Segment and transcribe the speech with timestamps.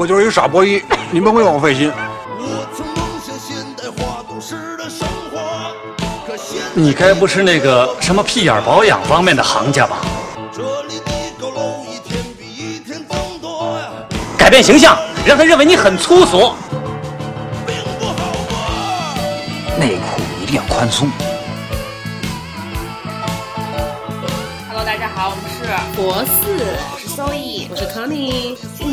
[0.00, 1.92] 我就是一个傻波一，你们不用我费心。
[2.38, 5.38] 我曾梦想现代化都市的生活，
[6.26, 9.98] 可现你该不是那个什么屁眼保养方面的行家吧？
[10.50, 13.90] 这里的高楼一天比一天增多呀，
[14.38, 14.96] 改变形象，
[15.26, 16.54] 让他认为你很粗俗。
[17.66, 19.78] 并不好过。
[19.78, 21.10] 内裤一定要宽松。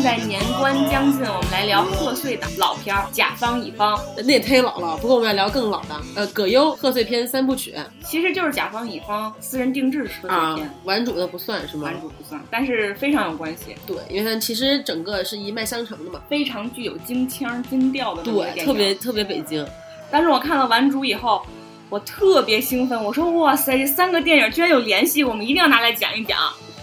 [0.08, 3.94] 在年关将近，我们来聊贺岁档老片儿《甲方乙方》，
[4.24, 4.96] 那也忒老了。
[4.96, 11.90] 不过我们要聊更老的，呃，葛优贺岁片三部曲其实就是甲方乙方私人定制贺岁啊片，，顽主的不算是吗？
[11.90, 16.22] 男主不算，但是非常有关系，对，因为它其实整个是一脉相承的嘛。
[16.26, 18.94] 非常具有京腔京调的对，特别。
[18.94, 19.62] 特别北京。
[20.10, 21.44] 当时我看了《顽主》以后，
[21.90, 26.38] 我特别兴奋，我说哇塞，这三个电影居然有联系，我们一定要拿来讲一讲。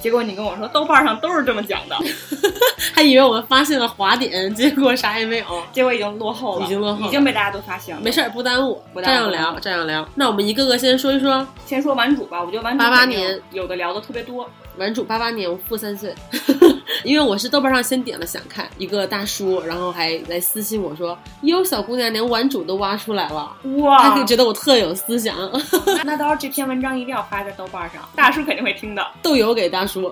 [0.06, 1.98] 结果你跟我说豆瓣上都是这么讲的，
[2.94, 5.46] 还以为我们发现了华点，结果啥也没有。
[5.72, 8.02] 结果已经落后了，已经落后了已经被大家都发现了。
[8.04, 10.08] 没事儿，不耽误，不耽误这样聊，这样聊。
[10.14, 11.48] 那我们一个个先说一说。
[11.66, 14.48] 先说顽主吧，我觉得顽主八八年有的聊的特别多。
[14.78, 16.14] 顽主八八年，我负三岁，
[17.04, 25.36] 因为我是豆瓣上先点了想看，一个大叔，然后还来私信我说：“哟，小姑娘连顽主都挖出来了。”哇，他就觉得我特有思想，
[25.86, 29.06] 那 那到时候这篇文章一定要发在豆瓣上，大叔肯定会听的。
[29.22, 30.12] 豆油给大叔。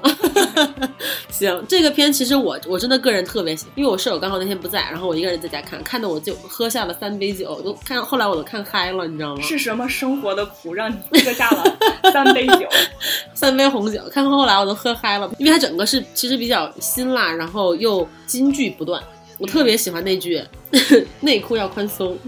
[1.29, 9.41] 行，这个片其实我我真的个人特别喜，因为我舍友刚好那天不在，然后我一个人在家看，看的我就喝下了三杯酒，都看后来我都看嗨了，你知道吗？
[9.41, 11.63] 是什么生活的苦让你喝下了
[12.11, 12.67] 三杯酒？
[13.33, 19.01] 三杯红酒，看后来我都喝嗨了，因为它整个是其实比较辛辣，然后又金句不断，
[19.37, 20.41] 我特别喜欢那句
[21.21, 22.17] 内裤要宽松。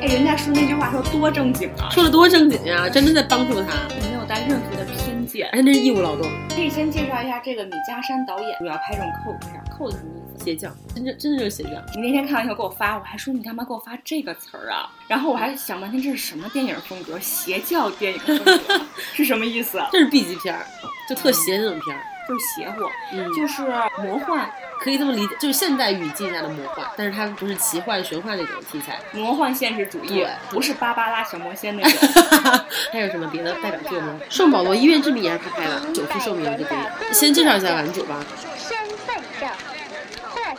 [0.00, 5.48] 哎，人家说那句话说多正经啊，说的多正经呀，真的在帮助他，没有带任何的偏见。
[5.52, 9.62] 而且那是义务劳动，可以先介绍一下这个米家山导演，主要拍这种 cult 片。
[9.76, 11.70] cult 什么邪教，真正真的就是邪教。
[11.94, 14.90] 你那天看完以后给我发，我还说你干嘛给我发这个词儿啊？
[15.08, 17.18] 然后我还想半天这是什么电影风格？
[17.18, 18.80] 邪教电影风格
[19.14, 19.80] 是什么意思？
[19.90, 20.66] 这是 B 级片儿，
[21.08, 22.82] 就特邪那种片儿，就是邪乎，
[23.12, 23.62] 嗯，就是
[24.02, 24.50] 魔幻，
[24.80, 29.00] 可以这么理解，就是现代语境下的魔幻，但是它不是奇幻玄幻那种题材。
[29.12, 32.08] 魔幻现实主义对，不是芭芭拉小魔仙那种。
[32.92, 34.20] 还有什么别的代表作吗？
[34.34, 37.14] 《圣保罗医院之谜》也是他拍的，《久负盛名》这电影。
[37.14, 38.22] 先介绍一下顽主吧。
[38.58, 38.76] 身
[39.06, 39.83] 份证或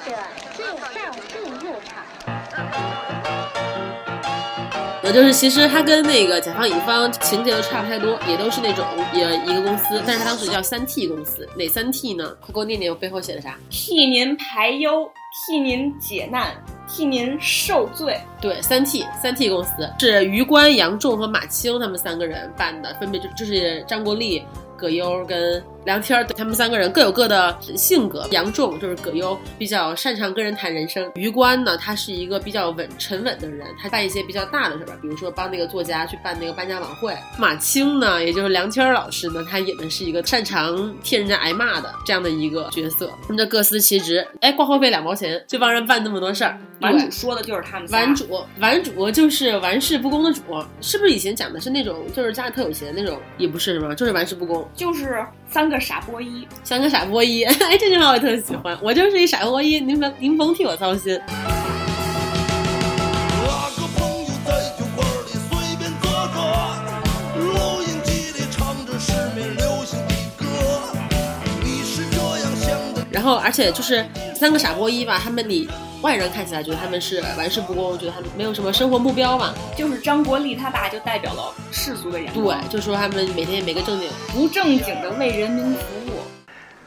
[0.06, 0.12] 者
[0.56, 0.86] 介绍
[1.28, 2.04] 进入场。
[5.04, 12.36] 呃，就是其实他跟那个甲方乙方情节都差不太多，也都是那种也一个公司，但是他当时叫三 T 公司，哪三 T 呢？
[12.42, 13.56] 快给我念念我背后写的啥？
[13.70, 15.08] 替您排忧，
[15.48, 16.56] 替您解难，
[16.88, 18.20] 替您受罪。
[18.42, 24.44] 对，三 T 三 T 公司是于官、杨仲和马青他们三个人办的，分别就就是张国立、
[24.76, 28.28] 葛优跟梁天儿，他们三个人各有各的性格。
[28.31, 37.16] 杨仲就是葛优，比较擅长跟人谈人生；于官呢，他是一个比较稳沉稳的人，他办一些比较大的事儿，比如说帮那个作家去办那个颁奖晚会。
[37.38, 43.07] 马青呢，也就是梁天儿老师呢，他演的是一个擅长替人家挨骂的这样的一个角色。
[43.22, 46.57] 他们这各司其职，哎，挂号费两毛钱就帮人办那么多事儿。
[46.81, 48.00] 顽对主说的就是他们仨。
[48.00, 48.25] 顽主，
[48.59, 50.41] 玩主就是玩世不恭的主，
[50.81, 53.22] 是不是以前讲的是那种就是家里特有钱那种？
[53.38, 53.94] 也不是是吧？
[53.94, 56.48] 就是玩世不恭，就是三个傻波一。
[56.64, 57.44] 三个傻波一。
[57.48, 61.20] 哎，这句话我特喜欢，我就是一傻波一，您甭您甭替我操心。
[61.28, 61.32] 那
[63.72, 66.38] 个朋友在酒馆里随便坐坐，
[67.40, 70.46] 录音机里唱着市面流行的歌。
[71.64, 75.68] 你是这样想的，然后，而且就是三个傻波一吧，他们你
[76.06, 79.56] 外人看起来觉得他们是玩世不恭，觉得他们没有什么生活目标嘛？
[79.76, 84.08] 就是张国立他爸就代表了世俗的眼光，对，就说他们每天也没个正经。
[84.32, 86.12] 不正经的为人民服务。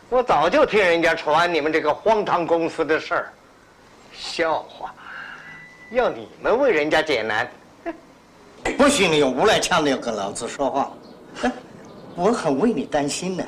[0.09, 3.33] 我早就听人家传你们这个荒唐公司的事儿，
[4.17, 4.95] 笑话，
[5.91, 7.51] 要你们为人家解难，
[8.77, 10.93] 不许你用无赖腔调跟老子说话。
[11.43, 11.51] 哎，
[12.15, 13.45] 我很为你担心呢。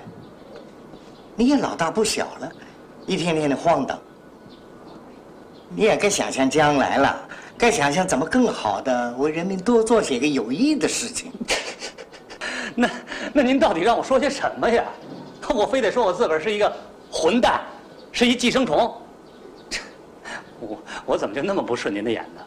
[1.37, 2.50] 你也老大不小了，
[3.06, 3.97] 一天天的晃荡，
[5.72, 11.32] 你也该想想将来了，该想想怎么更好的为人民多做些个有益的事情。
[12.75, 12.90] 那
[13.32, 14.84] 那您到底让我说些什么呀？
[15.55, 16.72] 我非得说我自个儿是一个
[17.11, 17.61] 混蛋，
[18.11, 18.93] 是一寄生虫。
[20.61, 22.43] 我我怎么就那么不顺您的眼呢？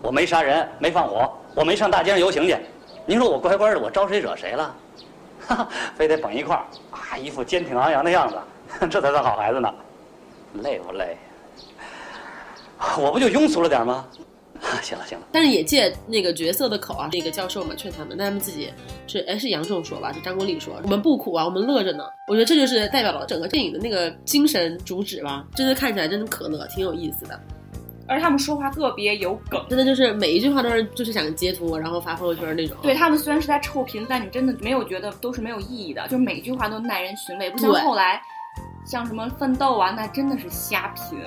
[0.00, 2.56] 我没杀人，没放火，我没上大街上游行去。
[3.04, 4.74] 您说我乖乖的，我招谁惹谁了？
[5.46, 9.72] 哈， 非得绑一块儿啊，一副坚挺昂扬的样子， 这才算好孩子呢。
[10.62, 11.16] 累不累？
[13.00, 14.06] 我不就庸俗了点吗？
[14.80, 18.72] 行了行了，但是也借那个角色的口啊，那个教授嘛劝他们，但他们自己
[19.08, 22.04] 是哎是杨仲说吧，是张国立说，我们不苦啊，我们乐着呢。
[22.28, 27.38] 我觉得这就是代表了整个电影的那个精神主旨吧，真的看起来真的可乐，挺有意思的。
[28.06, 29.64] 而他们说话特别有梗。
[29.68, 32.76] 真的就是每一句话都是就是想截图，然后发朋友圈那种。
[32.82, 38.22] 对他们虽然是在臭贫，但你真的没有觉得都是没有意义的，就是每句话都耐人寻味，不像后来，
[38.84, 41.18] 像什么奋斗啊，那真的是瞎拼，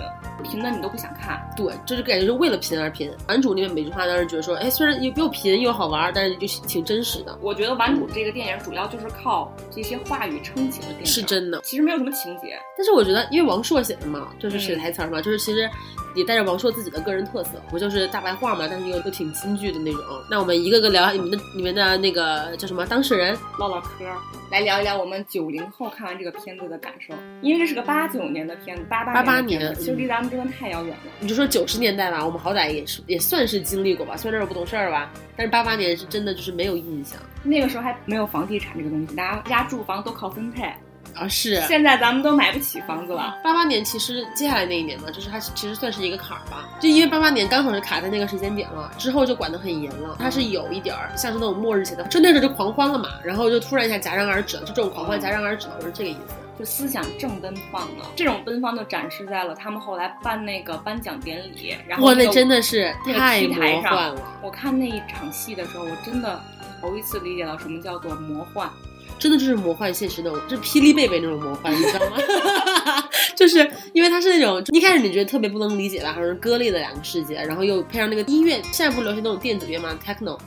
[0.43, 1.41] 拼的你都不想看。
[1.55, 3.11] 对，就是感觉是为了拼而拼。
[3.27, 11.61] 男主里面每句话当时觉得说，哎，虽然又又贫又好玩，但是就挺真实的，我觉得《顽主》这个电影主要就是靠这些话语撑起的电影，是真的。
[11.61, 12.59] 其实没有什么情节。
[12.77, 15.69] 但是我觉得，因为王朔写的嘛，就是写嗯台词儿嘛，就是其实
[16.15, 20.01] 也带着王朔自己的个人特色，不就是大白话嘛，但是又又挺京剧的那种。
[20.29, 24.17] 那我们一个个聊你们的你们的那个叫什么当事人，唠唠嗑儿，
[24.49, 27.13] 来聊一聊我们九零后看完这个片子的感受。
[27.41, 31.11] 因为这是个八九年的片子，八八88年的片子，年其实离咱们真的太遥远了。
[31.19, 40.73] 你就说九十年代吧，我们好歹也是也算是经历过吧，虽然那时候不懂事儿吧，但是八八年是真的就是没有印象那个时候还没有房地产这个东西，大家家住房都靠分配。
[41.15, 41.27] 啊。
[41.27, 43.37] 是现在咱们都买不起房子了。
[43.43, 50.15] 八八年，其实接下来那一年嘛，就是它其实算是一个坎儿吧，就因为八八年刚好是卡在那个时间点了，之后就管得很严了。
[50.19, 56.35] 它是有一点儿像是那种末日写的，就那时候就狂欢了嘛，然后就突然一下戛然而止了，就这种狂欢戛然而止了，我是这个意思。
[56.57, 66.41] 就思想正奔放了，这种奔放就展示在了他们后来办那个颁奖典礼，然后哇，那个那真的是太魔幻了，我看那一场戏的时候，我真的
[66.79, 68.69] 头一次理解到什么叫做魔幻。
[69.17, 72.17] 真的就是魔幻现实那种，就是霹雳贝贝那种魔幻，你知道吗？
[73.35, 80.37] 就是因为它是那种一开始你觉得特别不能理解吧，好像是割裂的两个世界，然后又配上那个音乐，现在不是流行那种电子乐吗？techno，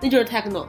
[0.00, 0.66] 那就是 techno，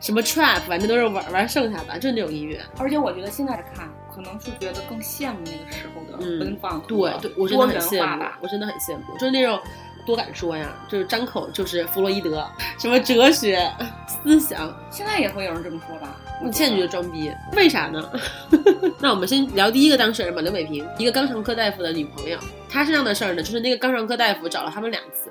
[0.00, 2.60] 什么 trap，反正都是玩玩剩下的，就是那种音乐。
[2.78, 8.38] 而且我觉得现在看，可能是觉得更羡慕那个时候的嗯奔放和对对，我真的很羡慕吧，。
[8.40, 9.60] 我真的很羡慕，就是那种
[10.06, 12.46] 多敢说呀，就是张口就是弗洛伊德，
[12.78, 13.70] 什么哲学
[14.06, 16.16] 思想，现在也会有人这么说吧？
[16.42, 18.10] 你现在觉得装逼，为啥呢？
[18.98, 22.38] 那我们先聊第一个当事人吧，刘美萍，一个肛肠科大夫的女朋友。
[22.68, 25.30] 她身上的事儿呢，就是那个肛肠科大夫找了他们两次，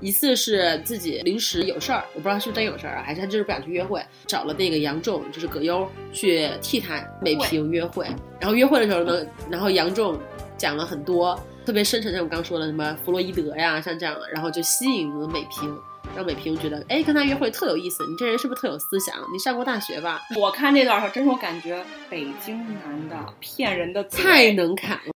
[0.00, 8.06] 一次是自己临时有事儿，我不知道是真有事儿啊，还是他就是不想去约会，找了那个杨仲，就是葛优去替他美平约会。
[8.40, 10.18] 然后约会的时候呢，然后杨仲
[10.56, 11.38] 讲了很多
[11.68, 15.78] 特别深沉，像我刚说的什么弗洛伊德呀，像这样的，然后就吸引了美萍。
[16.16, 18.02] 让美萍觉得，哎，跟他约会特有意思。
[18.08, 19.14] 你这人是不是特有思想？
[19.30, 20.18] 你上过大学吧？
[20.40, 25.12] 我看这段的时候，真是我感觉北京男的骗人的太能侃了。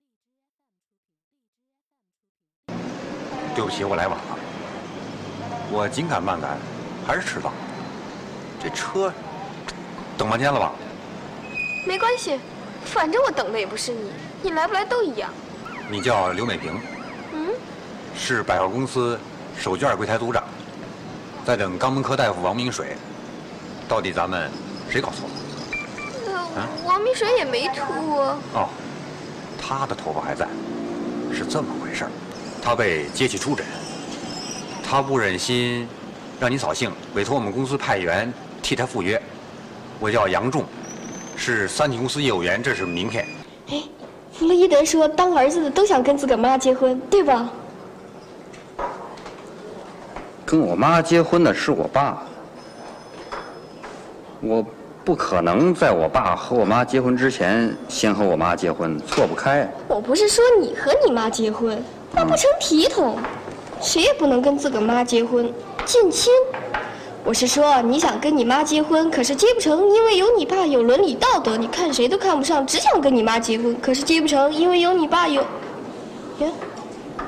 [3.55, 4.37] 对不起，我来晚了。
[5.71, 6.57] 我紧赶慢赶，
[7.07, 7.53] 还是迟到。
[8.61, 9.13] 这车
[10.17, 10.73] 等半天了吧？
[11.87, 12.37] 没关系，
[12.83, 14.11] 反正我等的也不是你，
[14.43, 15.33] 你来不来都一样。
[15.91, 16.79] 你叫刘美萍，
[17.33, 17.47] 嗯，
[18.17, 19.19] 是百货公司
[19.59, 20.41] 手绢柜台组长，
[21.45, 22.95] 在等肛门科大夫王明水。
[23.89, 24.49] 到底咱们
[24.89, 26.69] 谁搞错了？
[26.85, 28.37] 王明水也没秃啊。
[28.53, 28.69] 哦，
[29.61, 30.47] 他的头发还在，
[31.33, 32.11] 是这么回事儿。
[32.63, 33.65] 他被接去出诊，
[34.81, 35.85] 他不忍心
[36.39, 39.21] 让你扫兴，委托我们公司派员替他赴约。
[39.99, 40.63] 我叫杨仲，
[41.35, 43.27] 是三体公司业务员，这是名片。
[43.71, 43.83] 哎，
[44.41, 47.47] 弗洛伊德说，当儿子的都想跟自个儿妈结婚，对吧？
[50.43, 52.23] 跟我妈结婚的是我爸，
[54.41, 54.65] 我
[55.05, 59.71] 不可能在我爸和我妈结婚之前先和我妈结婚，错不开。
[59.87, 61.79] 我不是说你和你妈结婚，
[62.11, 63.19] 那不成体统，
[63.79, 65.53] 谁也不能跟自个儿妈结婚，
[65.85, 66.33] 近亲。
[67.23, 75.41] 我是说，你想跟你妈结婚，可是结不成，因为有你爸有伦理道德，你看谁都看不上，只想跟你妈结婚，可是结不成，因为有你爸有。
[76.39, 76.51] 耶，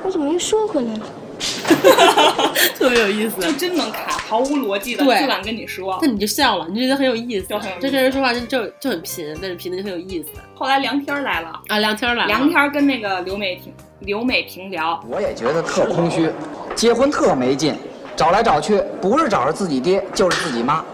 [0.02, 1.06] 我怎么又说回来了？
[2.76, 5.98] 特别有意思，就真能侃，毫无逻辑的，对就敢跟你说。
[6.02, 7.46] 那你就笑了，你就觉得很有意思。
[7.46, 11.78] 就很有意思这些人说话就就就很贫，但是贫的就很有意思后来梁天来了，啊。
[11.78, 16.28] 梁天来了，梁天跟那个刘美萍刘美萍聊，我也觉得特空虚，
[16.74, 17.74] 结婚特没劲，
[18.16, 20.84] 找来找去不是找着自己爹就是自己妈，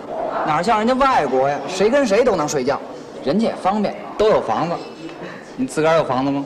[0.46, 2.80] 哪像人家外国呀，谁跟谁都能睡觉，
[3.24, 4.74] 人家也方便，都有房子。
[5.56, 6.44] 你自个儿有房子吗？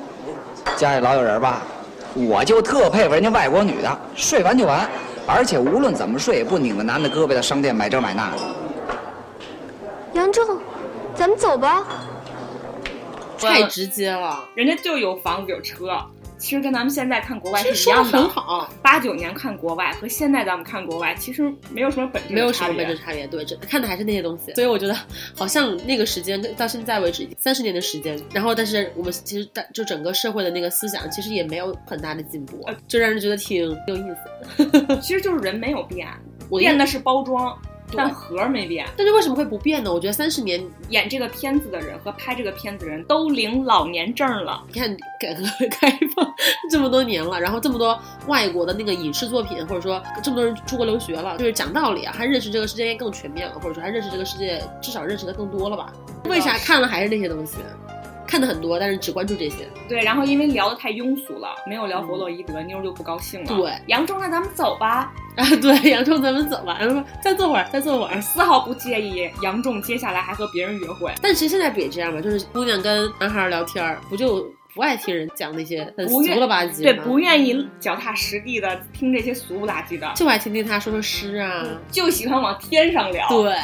[0.76, 1.62] 家里老有人吧？
[2.14, 4.88] 我就特佩服人家外国女的，睡完就完，
[5.26, 8.36] 而且无论怎么睡也不拧着男的胳膊在商店买这买那的。
[10.12, 10.58] 杨正，
[11.14, 11.84] 咱们走吧。
[13.38, 14.44] 太直接了。
[14.54, 15.88] 人家就有房子有车，
[16.38, 18.18] 其实跟咱们现在看国外是一样的。
[18.18, 24.52] 很好，八九年看国外和现在咱们看国外其实没有什么本质的没有什么差别本质差别，对，这看的还是那些东西。
[24.54, 24.96] 所以我觉得，
[25.34, 34.02] 好像那个时间到现在为止三十年的时间，然后但是我们其实大就整个社会的那个思想其实也没有很大的进步，就让人觉得挺有意
[34.58, 34.96] 思。
[35.00, 36.06] 其实就是人没有变，
[36.50, 38.86] 我变的是包装，对但核没变。
[38.96, 39.92] 但是为什么会不变呢？
[39.92, 44.62] 我觉得三十年，演这个片子的人和拍这个片子的人都领老年证了。
[44.68, 46.34] 你看改革开放
[46.70, 55.92] 这么多年了，然后这么多外国的那个影视作品，或者说这么多人出国留学了，就是讲道理啊，他认识这个世界更全面了，或者说他认识这个世界至少认识的更多了吧？
[56.24, 57.56] 为啥看了还是那些东西？
[58.34, 59.58] 看的很多，但是只关注这些。
[59.88, 63.46] 对，然后因为聊的太庸俗了，没有聊弗洛伊德，妞就不高兴了。
[63.46, 65.12] 对，杨忠，那咱们走吧。
[65.36, 66.76] 啊，对， 杨仲，咱们走吧。
[66.80, 71.12] 然后说再坐会儿，再坐会儿，丝毫不介意杨仲接下来还和别人约会。
[71.22, 72.20] 但其实现在不也这样吗？
[72.20, 81.64] 就是姑娘跟男孩聊天儿，不就不爱听人讲那些很俗了吧唧对，不愿意脚踏实地的听这些俗不拉几的，就爱听听他说说诗啊。
[81.92, 83.28] 就喜欢往天上聊。
[83.28, 83.54] 对，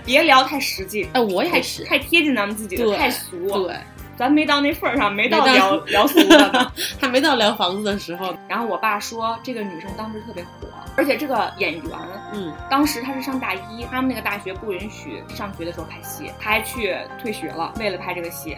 [0.04, 1.08] 别聊太实际。
[1.14, 3.66] 哎，我也是，太贴近咱们自己的，太俗。
[3.66, 3.74] 对，
[4.18, 6.72] 咱没到那份儿上，没到聊 聊俗的呢。
[7.00, 8.34] 还没到聊房子的时候。
[8.48, 11.84] 然后我爸说，这个女生当时特别火，而且这个演员，
[12.32, 18.56] 嗯，当时她是上大一，他们那个大学不允许上学的时候拍戏，她还去退学了，为了拍这个戏。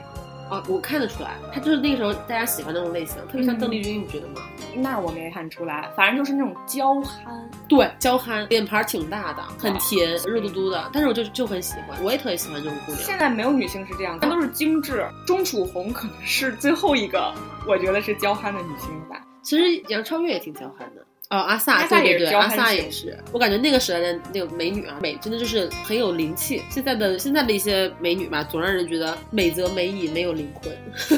[0.50, 4.42] 啊，我看得出来，他就是那个时候大家喜欢那种类型，特别像邓丽君，你觉得吗？
[4.74, 7.50] 那我没看出来，反正就是那种娇憨。
[7.68, 10.90] 对，娇憨，脸盘儿挺大的，很甜，肉嘟嘟的。
[10.92, 13.02] 但是我就就很喜欢，我也特别喜欢这种姑娘。
[13.04, 15.06] 现在没有女性是这样的，都是精致。
[15.26, 17.32] 钟楚红可能是最后一个，
[17.66, 19.20] 我觉得是娇憨的女性吧。
[19.42, 21.06] 其实杨超越也挺娇憨的。
[21.30, 23.18] 哦，阿萨，阿萨对对对，阿也是娇憨型萨也是。
[23.30, 26.60] 我感觉那个时代的那个美女啊，美真的就是很有灵气。
[26.68, 30.72] 现在的现在的一些美女吧，总让人觉得美则美矣，没有灵魂。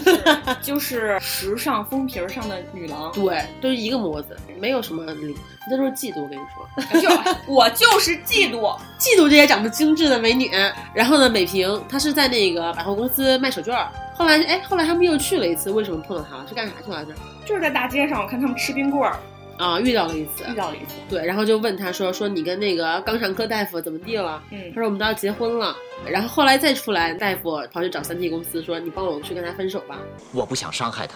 [0.61, 5.35] 就是时尚封皮儿上的女郎，对，都是一个模子，没有什么灵。
[5.71, 7.00] 这都是嫉妒，我跟你说。
[7.00, 7.09] 就
[7.50, 10.50] 我就是嫉妒，嫉妒这些长得精致的美女。
[10.92, 13.88] 然后呢，美萍她是在那个百货公司卖手绢儿。
[14.14, 16.45] 后来，哎，后来他们又去了一次，为什么碰到她了？
[16.47, 17.02] 是干啥去了？
[17.07, 17.14] 这？
[17.47, 19.16] 就是在大街上，我看他们吃冰棍儿，
[19.59, 20.94] 啊，遇到了一次，遇到了一次。
[21.09, 25.76] 对，然后就问他说：“说你跟那个肛肠科大夫怎么地了？”嗯他说我们都要结婚了。
[26.06, 29.99] 然后后来再出来，大夫跑去找三 T 公司说：“你帮我去跟他分手吧。
[30.32, 31.14] 我不想伤害他，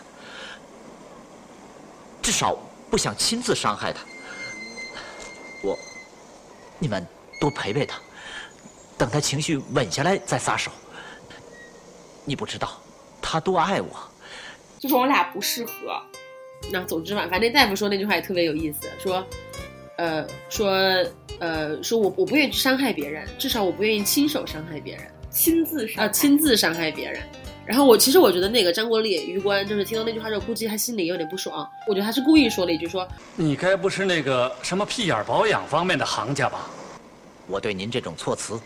[2.22, 2.56] 至少
[2.90, 4.00] 不想亲自伤害他。
[5.64, 5.76] 我，
[6.78, 7.04] 你们
[7.40, 7.98] 多陪陪他，
[8.96, 10.70] 等他情绪稳下来再撒手。
[12.24, 12.80] 你不知道
[13.20, 13.88] 他多爱我。
[14.78, 16.00] 就是我俩不适合。”
[16.72, 19.24] 那总之嘛，反正大夫说那句话也特别有意思，说，
[19.96, 20.70] 呃，说，
[21.38, 27.20] 呃，说我我不愿意去伤害别人，至少我不愿意亲手伤害别人，亲自伤啊，亲自伤害别人。
[27.64, 31.68] 然后我其实我觉得那个张国立余官就是听到那句话之后，估计他心里有点不爽。
[31.88, 36.70] 我觉得他是故意说了一句说，你该不是那个什么屁眼保养方面的行家吧？
[37.48, 38.60] 我对您这种措辞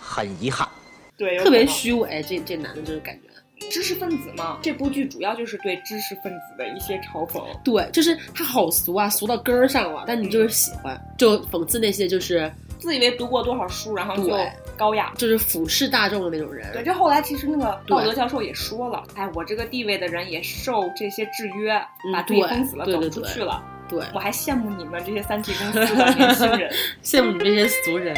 [0.00, 0.68] 很遗憾。
[1.16, 3.23] 对，特别虚伪，这这男的就是感觉。
[3.70, 7.42] 知识分子嘛，这部剧主要就是对知识分子的一些嘲讽。
[7.64, 14.36] 对，就是他好俗啊，俗到根儿上了，但你就是喜欢，就讽刺那些就是自以为读过多少书，然后就
[14.76, 16.70] 高雅，就是俯视大众的那种人。
[16.72, 21.72] 对，这后来其实那个道德教授也说了，哎，我这个地位的人也受这些制约，
[22.06, 23.62] 嗯把自己对封死了，走不出去了。
[23.88, 26.72] 对，我还羡慕你们这些三 T 公司的年轻人，
[27.04, 28.16] 羡慕你们这些俗人。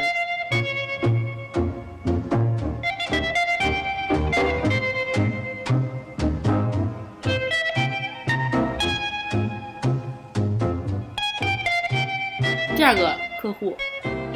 [12.87, 13.12] 二个
[13.43, 13.76] 客户，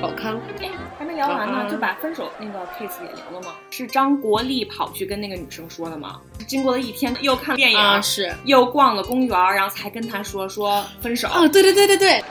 [0.03, 0.37] 宝康。
[0.61, 3.55] 哎，还没聊完呢，就把分手那个 case 也聊了吗？
[3.71, 6.21] 是张国立跑去跟那个女生说的吗？
[6.49, 11.29] 经过了一天，又看电影，啊是又逛了公园，然后才跟他说说分手。
[11.29, 12.25] 哦，对对对对对，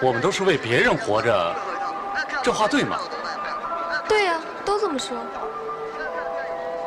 [0.00, 1.54] 我们都是为别人活着，
[2.42, 2.98] 这话对吗？
[4.08, 5.14] 对呀、都这么说。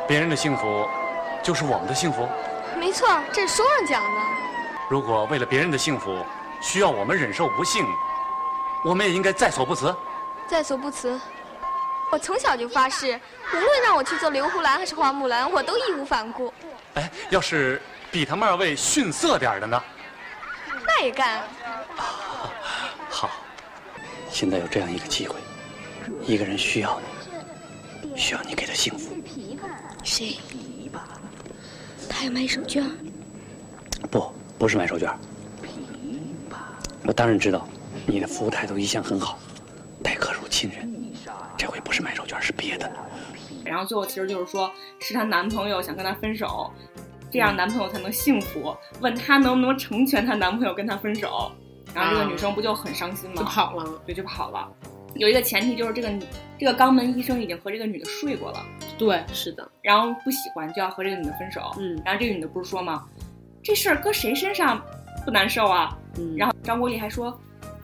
[0.08, 0.84] 别人的幸福，
[1.44, 2.28] 就是我们的幸福。
[2.76, 4.20] 没错，这是书上讲的。
[4.88, 6.26] 如果为了别人的幸福，
[6.60, 7.84] 需要我们忍受不幸，
[8.84, 9.94] 我们也应该在所不辞。
[10.48, 11.18] 在所不辞。
[12.12, 13.18] 我从小就发誓，
[13.52, 16.52] 无论让我去做刘胡兰还是花木兰，我都义无反顾。
[16.94, 19.80] 哎，要是比他们二位逊色点儿的呢？
[20.86, 21.42] 那也干。
[23.08, 23.30] 好，
[24.28, 25.36] 现在有这样一个机会，
[26.26, 27.00] 一个人需要
[28.02, 29.16] 你，需要你给他幸福。
[30.02, 30.38] 谁？
[32.08, 32.84] 他要买手绢。
[34.10, 35.14] 不，不是买手绢。
[37.04, 37.68] 我当然知道，
[38.06, 39.38] 你的服务态度一向很好，
[40.02, 40.92] 待客如亲人。
[41.56, 42.90] 这回不是买手绢，是别的。
[43.64, 46.70] 然后最后其实就是说，是她男朋友想跟她分手，
[47.30, 51.52] 这样男朋友才能幸福，问她能不能成全她男朋友跟她分手，
[51.94, 53.36] 然后这个女生不就很伤心吗？
[53.36, 54.68] 就跑了，对，就跑了。
[55.14, 56.08] 有一个前提就是这个
[56.58, 58.64] 这个肛门医生已经和这个女的睡过了，
[58.96, 63.04] 对，是的，然后不喜欢就要和这个女的分手，嗯，然后这个女的不是说吗？
[63.62, 64.80] 这事儿搁谁身上
[65.24, 65.98] 不难受啊？
[66.16, 67.38] 嗯，然后张国立还说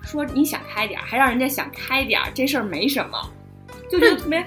[0.06, 3.18] 说你想开点儿，还让人家想开点儿，这事儿没什么，
[3.90, 4.42] 就觉得特别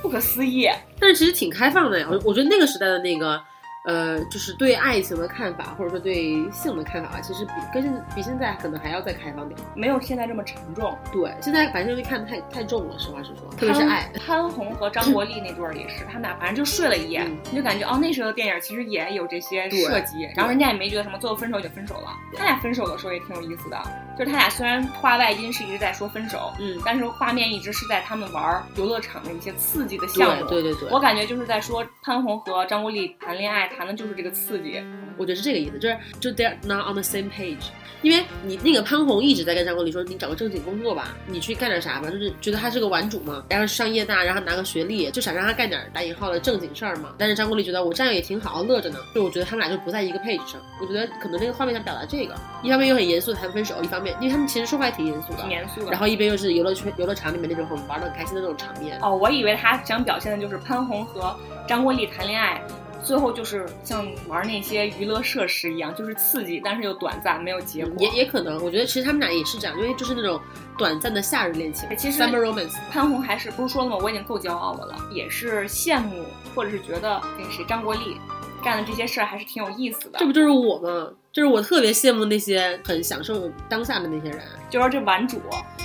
[0.00, 0.68] 不可思议。
[0.98, 3.42] 但是其实挺开放的呀，我我觉得那个时代的那个。
[3.86, 10.94] 呃，就是对爱情的看法，或者说对性的看法吧，其实比跟现比现在可能还要再开放点，没有现在这么沉重。
[11.10, 14.12] 对，现在反正就看太太重了，实话实说，特别是爱。
[14.18, 22.12] 潘虹和张国立那对儿也是，他们俩反正就睡了一夜，你就感觉哦，那时候的电影其实也有这些设计，然后人家也没觉得什么，最后分手就分手了。
[22.36, 23.82] 他俩分手的时候也挺有意思的，
[24.20, 30.44] 就是他俩虽然话外音是一直在说分手，嗯，但是画面一直是在他们玩游乐场的一些刺激的项目。
[30.44, 34.78] 对对对，我感觉就是在说潘虹和张国立谈恋爱，谈的就是这个刺激。
[35.16, 37.64] 我觉得是这个意思，就是就 they're not on the same page。
[38.02, 47.14] 因为你那个潘虹一直在跟张国立说，你找个正经工作吧，你去干点啥吧，就是觉得他是个玩主嘛，然后上夜大，然后拿个学历，就想让他干点打引号的正经事儿嘛。
[47.16, 48.98] 但是张国立觉得我这样也挺好，乐着呢。
[49.14, 50.60] 就我觉得他们俩就不在一个 page 上。
[50.80, 55.90] 我觉得可能那个画面想表达这个，一方面又很严肃谈分手，一方面因为他们其实说话也挺严肃的，挺严肃的。
[55.90, 58.98] 然后一边又是游乐圈、游乐场里面那种很玩的很开心的那种场面。
[59.00, 61.34] 哦，我以为他想表现的就是潘虹和
[61.68, 62.60] 张国立谈恋爱。
[63.02, 67.94] 最后就是像玩那些娱乐设施一样，就是刺激，但是又短暂，没有结果。
[67.98, 70.38] 也也可能，我觉得其实他们俩也是这样，因为就是那种
[70.76, 71.88] 短暂的夏日恋情。
[71.96, 73.96] 其实 summer romance，潘虹还是不是说了吗？
[74.02, 78.18] 我已经够骄傲的了，也是羡慕或者是觉得那个谁张国立
[78.62, 80.18] 干的这些事儿还是挺有意思的。
[80.18, 81.10] 这不就是我吗？
[81.32, 84.40] 就是我特别羡慕那些很享受当下的那些人。
[84.68, 85.40] 就说这玩主，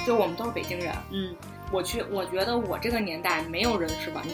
[0.06, 1.36] 就我们都是北京人，嗯，
[1.72, 4.32] 我去，我觉得我这个年代没有人是玩主。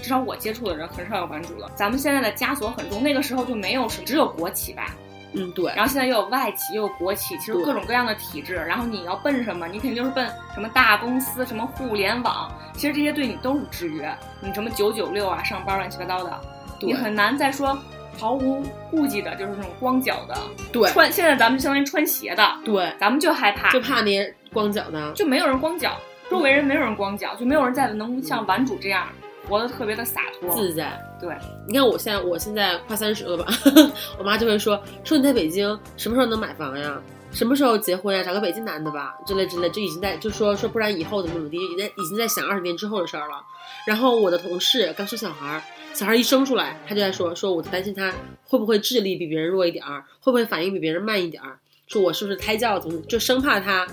[0.00, 1.70] 至少我接触的人很少有玩主了。
[1.74, 4.94] 咱们现在的枷锁很重，那个时候就没有什么，只有国企吧。
[5.32, 5.72] 嗯，对。
[5.74, 8.54] 然后现在又有外企，又有国企，其实各种各样的体制。
[8.54, 9.66] 然后你要奔什么？
[9.66, 12.52] 你肯定就是奔什么大公司，什么互联网。
[12.74, 14.14] 其实这些对你都是制约。
[14.40, 16.40] 你什么九九六啊，上班乱七八糟的，
[16.80, 17.76] 你很难再说
[18.18, 20.34] 毫无顾忌的，就是那种光脚的。
[20.72, 20.90] 对。
[20.90, 22.46] 穿现在咱们相当于穿鞋的。
[22.64, 22.92] 对。
[22.98, 25.96] 咱们就害怕，就怕那些光脚的，就没有人光脚，
[26.30, 29.06] 周围人没有人光脚，就没有人再能像玩主这样。
[29.46, 31.36] 活得特别的洒脱自在，对，
[31.68, 33.44] 你看我现在我现在快三十了吧，
[34.18, 36.98] 我妈就会说说你在北京什么时候能买房呀？
[37.30, 38.22] 什么时候结婚呀？
[38.22, 43.44] 找个北京男的吧，之类之类，就已经在就说说不然以后怎么怎么地，已经在已经在想二十年之后的事儿了。
[43.86, 45.62] 然后我的同事刚生小孩，
[45.94, 53.86] 小孩一生出来，他就在说说我担心他会不会智力比别人弱一点儿，会不会反应比别人慢一点儿，说我是不是胎教怎么就生怕他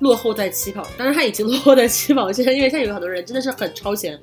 [0.00, 4.20] 落后在起跑，当然他已经 落后在起跑线，因为现在有很多人真的是很超前。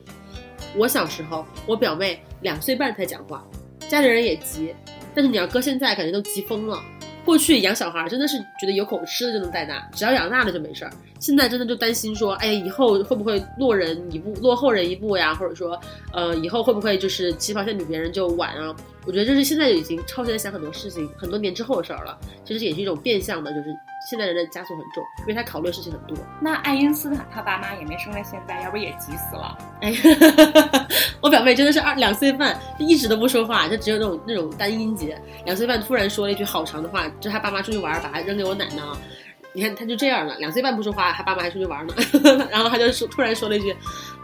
[0.75, 3.45] 我小时候，我表妹两岁半才讲话，
[3.88, 4.75] 家里人也急，
[5.15, 6.83] 但是你要搁现在，感觉都急疯了。
[7.23, 10.91] 过去养小孩真的是觉得有口吃的就能带大，只要养大了就没事儿。
[11.23, 15.33] 现在真的就担心说，哎呀，以后会不会落人一步，落后人一步呀？
[15.33, 15.79] 或者说，
[16.12, 18.75] 呃，以后会不会就是起跑线比别人就晚啊？
[19.05, 22.17] 我觉得这是现在就已经超前想很多事情，很多年之后的事儿了。
[22.43, 23.73] 其实也是一种变相的，就是
[24.09, 26.17] 现在人的枷锁很重，因为他考虑的事情很多。
[26.41, 29.57] 那爱因斯坦他爸妈也没生在现在，要不也急死了。
[29.79, 29.93] 哎，
[31.23, 35.17] 我表妹真的是二两岁半，就一直都不说话，就只有那种那种单音节。
[35.45, 38.83] 两岁半突然说了一句好长的话，就他爸妈出去玩，把他扔给我奶奶。
[39.56, 41.94] 你看他就这样了，两岁半不说话，他爸妈还出去玩呢。
[42.50, 43.76] 然后他就说突然说了一句：“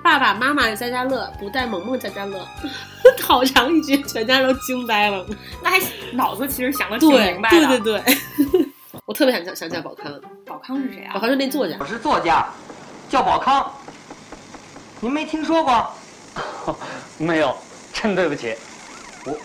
[0.04, 2.46] 爸爸妈妈家家乐，不带萌萌家家乐。
[3.22, 5.24] ”好长一句，全家都惊呆了。
[5.64, 5.80] 那还
[6.14, 7.68] 脑子其实想的挺明白的。
[7.68, 8.66] 对对对，
[9.06, 10.12] 我特别想想想叫宝康。
[10.46, 11.14] 宝康是谁啊？
[11.14, 11.76] 宝康是那作家。
[11.80, 12.48] 我是作家，
[13.08, 13.72] 叫宝康。
[15.00, 15.94] 您没听说过？
[17.20, 17.56] 没有，
[17.94, 18.56] 真对不起。
[19.26, 19.38] 我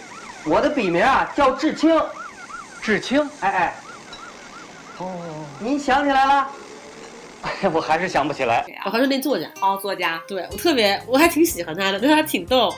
[0.46, 2.00] 我的笔名啊叫志清。
[2.80, 3.20] 志清？
[3.40, 3.74] 哎哎。
[4.98, 6.48] 哦，您想起来了？
[7.42, 8.64] 哎，我还是想不起来。
[8.84, 9.50] 宝康是那作家。
[9.60, 10.22] 哦，作家。
[10.26, 12.72] 对我特别，我还挺喜欢他的，对他挺逗。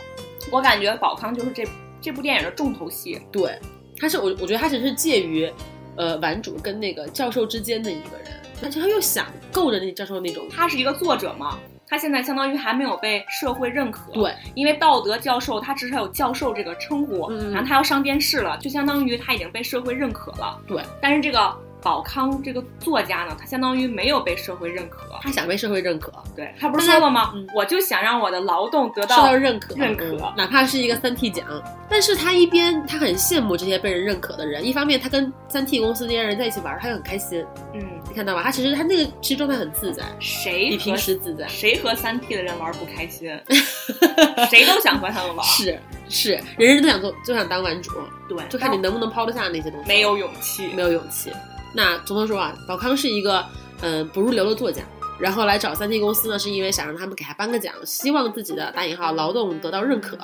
[0.50, 1.64] 我感觉宝康就是这
[2.00, 3.20] 这部电影的重头戏。
[3.31, 3.59] 对，
[3.98, 5.52] 他是我我觉得他只是介于，
[5.96, 10.46] 呃，玩主跟那个教授之间的一个人，而且他又想够着那教授那种。
[10.50, 14.11] 他是一个作者嘛，他现在相当于还没有被社会认可。
[14.12, 20.59] 对，因为道德教授他至少有教授这个称呼，嗯、然后他要上电视了，就相当于他已经被社会认可了。
[20.66, 21.57] 对，但是这个。
[21.82, 27.32] 宝康这个作家呢，他相当于没有被社会认可，他想被社会认可，对他不是说了吗？
[27.54, 30.04] 我就想让我的劳动得到认可，认可，
[30.36, 31.46] 哪怕是一个三 T 奖。
[31.88, 37.44] 但是他一边他很羡慕这些被人认可的人，一方面他跟三 T 公司那些人在一起玩，他又很开心。
[37.72, 38.42] 嗯，你看到吧？
[38.42, 41.46] 他其实他那个其实状态很自在，谁比平时自在？
[41.46, 43.30] 谁和三 T 的人玩不开心？
[44.50, 45.46] 谁都想和他们玩。
[45.46, 47.92] 是，是人人都想做，就想当玩主，
[48.28, 49.86] 对就看你能不能抛得下那些东西。
[49.86, 51.30] 没有勇气，没有勇气。
[51.76, 53.44] 那总的说啊，宝康是一个
[53.82, 54.82] 嗯、呃不入流的作家，
[55.20, 60.16] 然后来找三 T 公司呢，是因为想让他们给他颁个奖，希望自己的打引号劳动得到认可。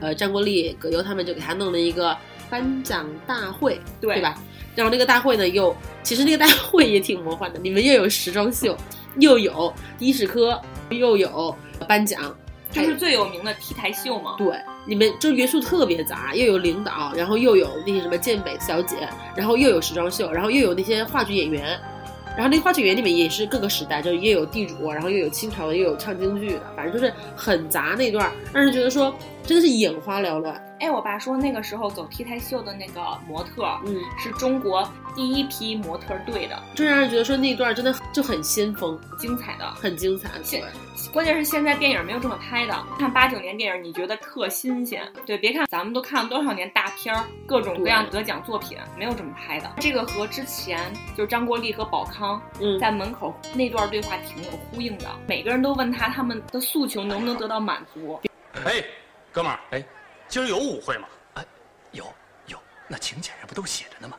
[0.00, 2.16] 呃，张国立、葛优他们就给他弄了一个
[2.48, 4.40] 颁奖大会，对吧？
[4.76, 8.76] 然后那个大会呢，又其实那个大会也挺魔幻的，你们又有时装秀，
[9.18, 10.56] 又有的士科，
[10.90, 11.52] 又有
[11.88, 12.32] 颁奖，
[12.72, 14.34] 就是最有名的 T 台秀嘛。
[14.38, 14.56] 对，
[14.86, 21.78] 里面就元素特别杂，又有领导，然后又有那些什么健美小姐，然后又有时装秀，然后又有那些话剧演员，
[22.36, 30.60] 然后那话剧演员里面也是各个时代，就是也有地主，然后又有清朝的，又有唱京剧的，反正就是很杂那段，让人觉得说真的是眼花缭乱。
[30.82, 40.28] 哎，我爸说那个时候走 T 台秀的那个模特，嗯，是中国第一批模特队的，就让人觉得说那段真的就很先锋，精彩的，很精彩。
[40.50, 40.60] 对，
[41.12, 42.76] 关键是现在电影没有这么拍的。
[42.98, 45.08] 看八九年电影，你觉得特新鲜。
[45.24, 49.72] 对，别看咱们都看了多少年大片儿，各种各样得奖作品，没有这么拍的。
[49.78, 55.06] 这个和之前就是张国立和宝康嗯在门口那段对话挺有呼应的。
[55.28, 58.20] 每个人都问他他们的诉求能不能得到满足。
[58.64, 58.82] 哎，
[59.30, 59.84] 哥们儿，哎，
[60.32, 61.06] 今儿有舞会吗？
[61.34, 61.44] 哎，
[61.90, 62.10] 有
[62.46, 64.16] 有，那请柬上不都写着呢吗？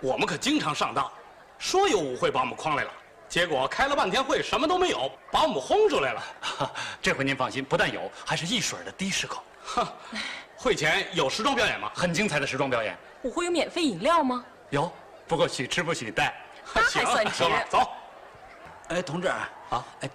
[0.00, 1.10] 我们可经常上当，
[1.58, 2.90] 说有舞会把我们诓来了，
[3.28, 6.22] 结果开了半天会什么都没有，把我们轰出来了。
[7.02, 9.42] 这回您放心，不但有，还是一水儿的的士口。
[9.64, 9.88] 哼，
[10.56, 11.90] 会前有时装表演吗？
[11.92, 12.96] 很精彩的时装表演。
[13.22, 14.44] 舞会有免费饮料吗？
[14.70, 14.88] 有，
[15.26, 16.32] 不过许吃不许带。
[16.72, 17.90] 那还算值走。
[18.86, 20.10] 哎，同志啊，哎，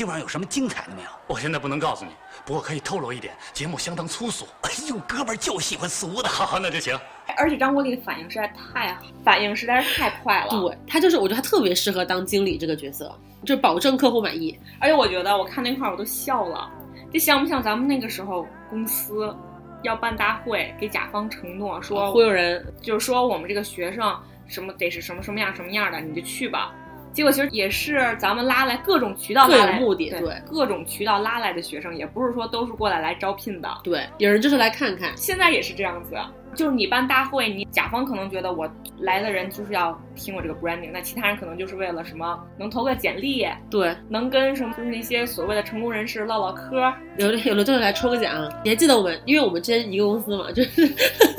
[0.00, 1.08] 今晚有什么精彩的没有？
[1.26, 2.10] 我现在不能告诉你，
[2.46, 4.46] 不过可以透露一点，节目相当粗俗。
[4.62, 6.28] 哎呦，哥们儿就喜欢俗的。
[6.30, 6.98] 好，那就行。
[7.36, 10.58] 而且张国立的反应实在太好反应实在是太快了。
[10.58, 14.58] 对他就是，我觉得他特别适合当经理这个角色，就是保证客户满意。
[14.78, 16.70] 而且我觉得我看那块儿我都笑了，
[17.12, 19.36] 这像不像咱们那个时候公司
[19.82, 26.74] 要办大会，给甲方承诺说忽悠人，就是说我们这个学生什么得是什么什么样什么样的，你就去吧。
[27.12, 33.68] 结果其实也是咱们拉来各种渠道拉来，各有目的，对对各种渠道拉来的学生，也不是说都是过来来招聘的。
[33.82, 35.12] 对，有人就是来看看。
[35.16, 36.16] 现在也是这样子，
[36.54, 46.92] 就是你办大会，你甲方可能觉得我来的人就是要听我这个 branding，那其他人可能就是为了什么能投个简历，对，能跟什么就是那些所谓的成功人士唠唠嗑。
[47.18, 48.48] 有的有的就是来抽个奖。
[48.62, 50.88] 你还记得我们，因为我们之前一个公司嘛，就是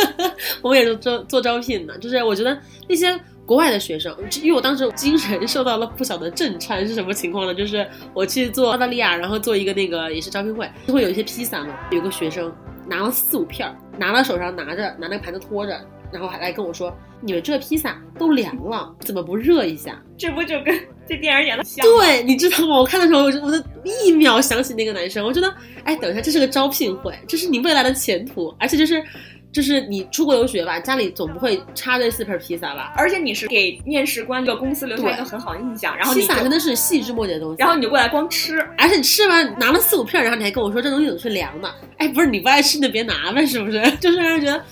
[0.61, 3.17] 我们也是做做招聘的，就是我觉得那些。
[3.51, 7.51] 国外的学生，因为我当时精神受到了不小的震颤，是什么情况呢？
[7.61, 11.77] 就是我去做澳大利亚，然后做一个那个也是招聘会，就会有一些披萨嘛。
[11.91, 12.49] 有个学生
[12.87, 15.77] 拿了四五片，拿到手上拿着，拿那个盘子托着，
[16.13, 20.73] 然后还来跟我说：“你们这披萨都凉了， 怎么不热一下？”这不就跟
[21.05, 21.85] 这电影演的像？
[21.85, 22.77] 对，你知道吗？
[22.77, 29.03] 我看的时候，我就我就一秒想起那个男生，我觉得，哎，等一下，这是个招聘会，这是你未来的前途，而且就是。
[29.51, 32.93] 就是你出国留学吧，家里总不会插这四片披萨吧？
[32.95, 41.69] 而且你是给面试官这个公司留下一个很好的印象，然后披萨真的是细枝末节的东西，然后你就过来光吃，而且你吃完拿了四五片，然后你还跟我说这东西怎么是凉的？
[41.97, 43.81] 哎，不是你不爱吃你就别拿呗，是不是？
[43.99, 44.63] 就是让人觉得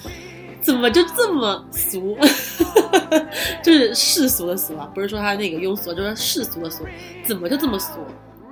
[0.61, 2.17] 怎么就这么俗，
[3.61, 6.85] 就是世俗的俗啊，不是说他那个庸俗，就是世俗的俗，
[7.25, 7.99] 怎么就这么俗？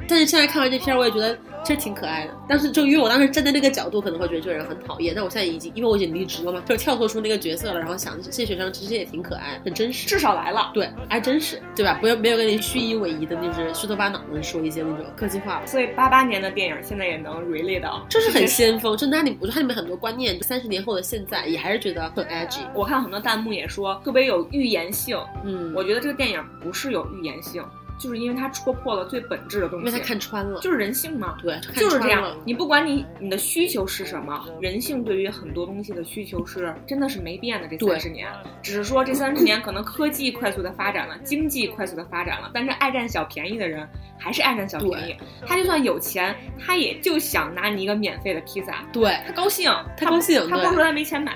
[0.08, 2.34] 但是现在看完这片，我也觉得其实挺可爱的。
[2.48, 5.14] 但是就因为我当时站在那个角度，可能会觉得这个人很讨厌。
[5.16, 11.98] 但我现在已经，因为我已经离职了嘛，就跳脱出那个角色了，然后想这些学生其实也挺可爱，很真实，至少来了，对，还真实，对吧？
[12.00, 15.66] 不要没有跟你虚以委蛇的，就是虚头巴脑的说一些那种客气话。
[15.66, 18.96] 所以八八年的电影现在也能 relate 到，就是很先锋。
[18.96, 22.60] 就那里，我觉得它里面很多观念，三十年后的现在也还是觉得很 edgy。
[22.74, 27.62] 我看很多弹幕也说特别有预言性，嗯，我觉得这个电影不是有预言性。
[27.98, 32.36] 就是因为它戳破了最本质的东西，因为它看穿了，就是人性嘛，对，就是这样。
[32.46, 37.68] 你不管你你的需求是什么，人性对于很多东西的需求是真的是没变的。
[37.68, 38.32] 这三十年，
[38.62, 45.16] 只是说这三十年可能科技快速的发展了，经济快速的发展了，但是爱占小便宜的人还是爱占小便宜。
[45.46, 51.34] 他就算有钱，他也就想拿你一个免费的披萨，对他高兴，他高兴，他不是说他没钱买。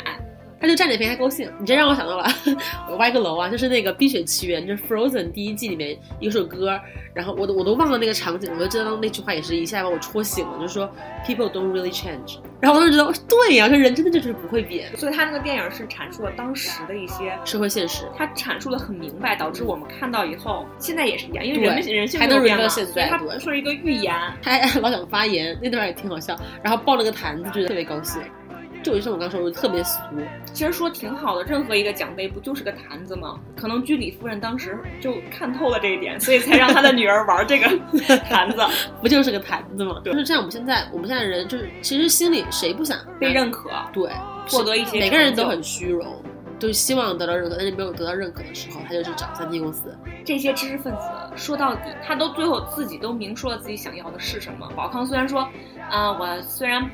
[0.62, 2.26] 他就占点便宜还高兴，你这让我想到了，
[2.88, 6.80] 我歪个楼啊，就是那个《冰雪奇缘》，就是 Frozen 第一季里面一首歌，
[7.16, 10.88] 然后我都我都忘了那个场景，我就知道那句话也是一下把我戳醒了，就是说
[11.26, 12.38] People don't really change。
[12.60, 14.96] 然后我当时觉得对呀，这人真的就是不会变。
[14.96, 28.22] 所以他那个电影是阐述了当时的一些社会现实，他阐述的很明白，导致我们看到以后，现在也是一样，因为人人性还能变到现在，他说是一个预言，他还老想发言，那段也挺好笑，然后抱了个坛子，觉得特别高兴。
[28.84, 30.00] 就像我刚说我，特别俗。
[30.54, 33.40] 其实说挺好的，任何一个奖杯不就是个坛子吗？
[33.56, 37.68] 可能居里夫人当时就看透了这一点，所以才让她的女儿玩这个
[38.30, 38.58] 坛子，
[39.02, 40.02] 不就是个坛子吗？
[40.04, 43.70] 就是像我们现在，我们现在人就是其实心里谁不想被认可？
[43.94, 44.10] 对，
[44.50, 46.06] 获得一些每个人都很虚荣。
[46.60, 49.98] 就希望得到认可，但是没有得到认可的时候，他就去找三 T 公司。
[50.24, 51.02] 这些知识分子
[51.36, 54.70] 说到底，他都最后自己都明说了自己想要的是什么。
[54.76, 55.42] 宝康虽然说，
[55.90, 56.88] 啊，我虽然。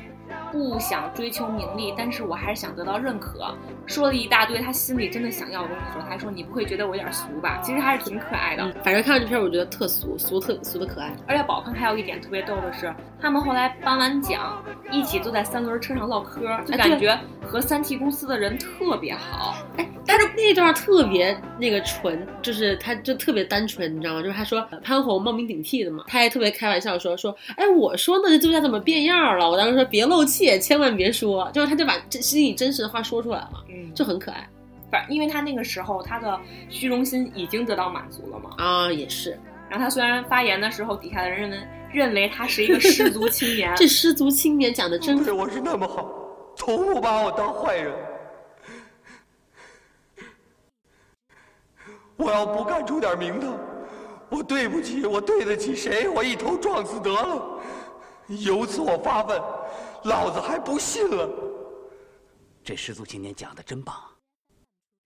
[0.52, 3.54] 不想追求名利，但是我还是想得到认可。
[3.86, 8.72] 说了一大堆他心里真的想要的东西的时候，他还说：“你不会觉得我有点俗吧？”其实还是挺可爱的。
[8.82, 11.14] 反正看到这片，我觉得特俗，俗特俗的可爱。
[11.26, 19.54] 而且宝康还有一点特别逗的是，他们后来颁完奖，一起坐在三轮车上唠嗑，就感觉和三 T 公司的人特别好。
[19.76, 24.22] 哎，但是那段特别那个纯，就是他就特别单纯，你知道吗？
[24.22, 34.48] 就是他说潘虹冒名顶替的嘛，他还特别开玩笑说说：“哎，我说呢，这作家怎么变样了？”我当时说：“别漏气。”千万别说，就是他就把这心里真实的话说出来了，嗯，就很可爱。
[34.90, 38.50] 反因为他那个时候他的虚荣心已经得到满足了嘛。
[38.58, 39.38] 啊，也是。
[39.68, 41.58] 然后他虽然发言的时候，底下的人认为
[41.92, 43.72] 认为他是一个失足青年。
[43.76, 46.10] 这失足青年讲的真对我是那么好，
[46.56, 47.92] 从不把我当坏人。
[52.16, 53.56] 我要不干出点名堂，
[54.28, 56.08] 我对不起，我对得起谁？
[56.08, 57.60] 我一头撞死得了。
[58.26, 59.40] 由此我发愤。
[60.04, 61.28] 老子还不信了！
[62.62, 63.94] 这失足青年讲的真棒。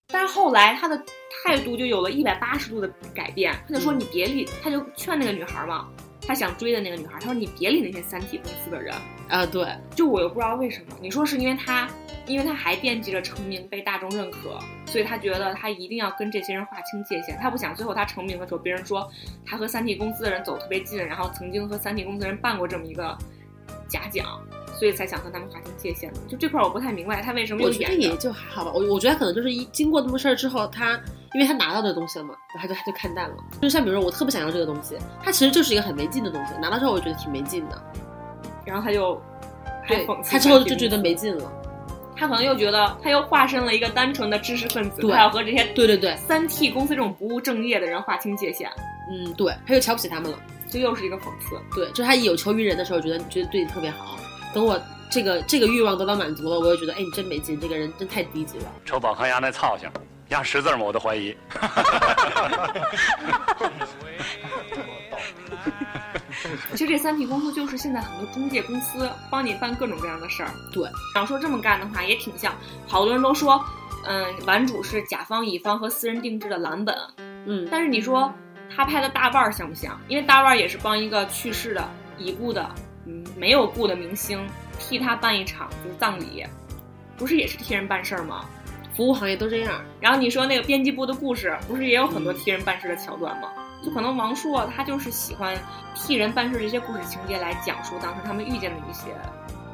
[0.09, 0.97] 但是后来他的
[1.45, 5.89] 态度就有了一百八十度的改变，他就说：“你别理。”他就劝那个女孩嘛，
[6.27, 8.95] 他想追的那个女孩，他说：“你别理那些三体公司的人。”
[9.31, 10.97] 啊，对，就我又不知道为什么。
[11.01, 11.89] 你说是因为他，
[12.27, 17.39] 因为他还惦记着成名被大众认可，所以他觉得他一定要跟这些人划清界限。
[17.39, 19.11] 他不想最后他成名的时候，别人说
[19.47, 23.17] 他和三体公司的人走特别近，然后曾经和三体公司的人办过这么一个
[23.89, 24.39] 假奖。
[24.83, 27.63] 所以才想和他们划清界限的，就这块我不太明白他为什么。
[27.65, 31.01] 我觉得也就还好吧，我我觉得可能就是一经过那么事儿之后，他
[31.35, 33.37] 因为他拿到这东西了嘛，他就他就看淡了。
[33.61, 37.81] 就像比如说我特别想要这个东西，它其实就是一个很没劲的东西，拿到之后我觉得挺没劲的，
[38.67, 39.23] 然后他就，
[39.87, 41.53] 对，他之后就觉得没劲了，
[42.17, 48.69] 他可能又觉得他又化身了一个单纯的知识分子，他要和这些对对对三 T 公司这种不务正业的人划清界限。
[49.09, 50.37] 嗯，对，他又瞧不起他们了，
[50.69, 51.57] 这又是一个讽刺。
[51.73, 54.19] 对，就是他有求于人的时候，觉得觉得对你特别好，
[54.53, 54.81] 等我。
[55.11, 58.65] 这个这个欲望得到满足了，我也觉得，哎，你真没劲，这个人真太低级了。
[58.83, 59.87] 瞅宝康丫那操性，
[60.31, 60.79] 压识字吗？
[60.85, 61.37] 我都怀疑。
[66.73, 70.49] 其实这三体公司就是现在很多中介公司帮你办各种各样的事儿。
[70.73, 72.55] 对，要说这么干的话，也挺像。
[72.89, 73.63] 好多人都说，
[74.07, 76.97] 嗯，玩主是甲方乙方和私人定制的蓝本。
[77.45, 78.33] 嗯，但是你说
[78.75, 80.01] 他拍的大腕儿像不像？
[80.09, 81.87] 因为大腕儿也是帮一个去世的
[82.17, 82.67] 已故的。
[83.07, 84.47] 嗯，没有雇的明星
[84.79, 86.45] 替他办一场就是葬礼，
[87.17, 88.45] 不是也是替人办事儿吗？
[88.95, 89.81] 服务行业都这样。
[90.01, 93.51] 然后你说那个编辑部的故事，不是也有很多替人办事的桥段吗？
[93.85, 95.59] 就可能王朔他就是喜欢
[95.97, 99.07] 替人办事这些故事情节来讲述当时他们遇见的一些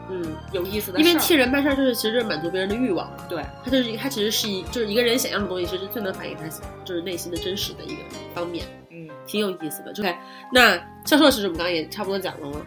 [0.09, 0.99] 嗯有意思的。
[0.99, 6.45] 因为替人办事就是其实就是满足别人的欲望，对他就是他其实是一就是一个人想要的东西，其实最能反映他
[6.87, 8.65] 就是内心的真实的一个方面。
[8.91, 9.91] 嗯，挺有意思的。
[9.91, 10.17] OK，
[10.51, 12.61] 那教授其实我们刚刚也差不多讲了吗？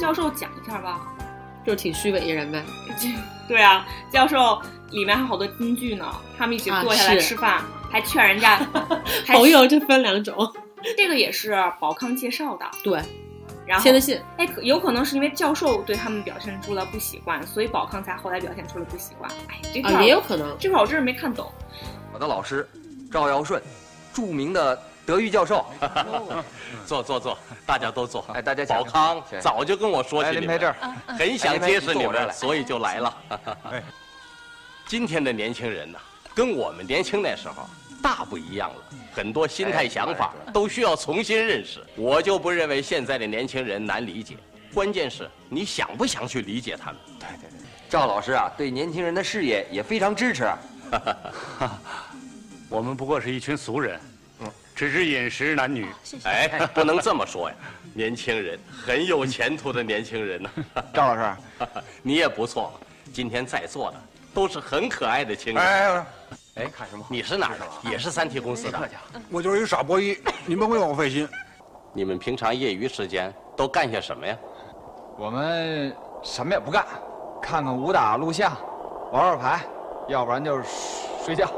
[0.00, 1.00] 教授讲一下吧，
[1.64, 2.64] 就是挺虚伪一人呗。
[3.48, 6.04] 对啊，教授里面还好多金句呢，
[6.36, 8.58] 他们一起坐下来吃饭，还劝人家
[9.26, 10.52] 朋友就分两种。
[10.96, 13.02] 这个也是宝康介绍的，对，
[13.66, 14.20] 然后签的信。
[14.36, 19.30] 哎，有可能是因为教授对他们表现出了不习惯，所以宝康才后来表现出了不习惯。
[19.48, 21.50] 哎，这块也有可能，这块我真是没看懂。
[22.12, 22.68] 我的老师
[23.10, 23.60] 赵尧舜，
[24.12, 24.78] 著名的。
[25.08, 25.64] 德育教授，
[26.84, 28.22] 坐坐坐，大家都坐。
[28.34, 30.74] 哎，大家宝康早就跟我说起你们，
[31.18, 33.16] 很想结识你们，所以就来了。
[34.86, 35.98] 今天的年轻人呐，
[36.34, 37.66] 跟我们年轻那时候
[38.02, 38.82] 大不一样了，
[39.14, 41.82] 很多心态想法都需要重新认识。
[41.96, 44.36] 我就不认为现在的年轻人难理解，
[44.74, 47.00] 关键是你想不想去理解他们。
[47.18, 50.46] 对对对，赵老师啊，对年轻人的事业也非常支持。
[52.68, 53.98] 我们不过是一群俗人。
[54.78, 55.88] 只是饮食男女，
[56.22, 57.56] 哎，不能这么说呀！
[57.94, 60.48] 年轻人很有前途的年轻人呢。
[60.94, 61.36] 赵老师，
[62.00, 62.72] 你也不错。
[63.12, 63.96] 今天在座的
[64.32, 65.66] 都是很可爱的青年。
[65.66, 66.06] 哎，
[66.54, 67.04] 哎，看什么？
[67.10, 67.90] 你是哪儿的？
[67.90, 68.88] 也是三体公司的。
[69.32, 71.28] 我就是一傻波一，你们不用费心。
[71.92, 74.38] 你们平常业余时间都干些什么呀？
[75.16, 76.86] 我们什么也不干，
[77.42, 78.56] 看看武打录像，
[79.10, 79.60] 玩玩牌，
[80.06, 80.62] 要不然就是
[81.24, 81.50] 睡觉，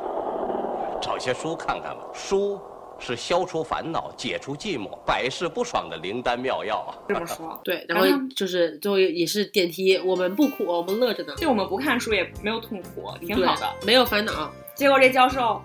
[1.02, 2.02] 找些书看看吧。
[2.14, 2.58] 书。
[3.00, 6.94] 是消除烦恼、解除寂寞、百事不爽的灵丹妙药啊！
[7.08, 11.34] 这么说，对，然后就是最后也是点题，我们不苦，我们乐着呢。
[11.38, 14.50] 就我们不看书，也没有痛苦，挺好的，没有烦恼。
[14.74, 15.60] 结果这教授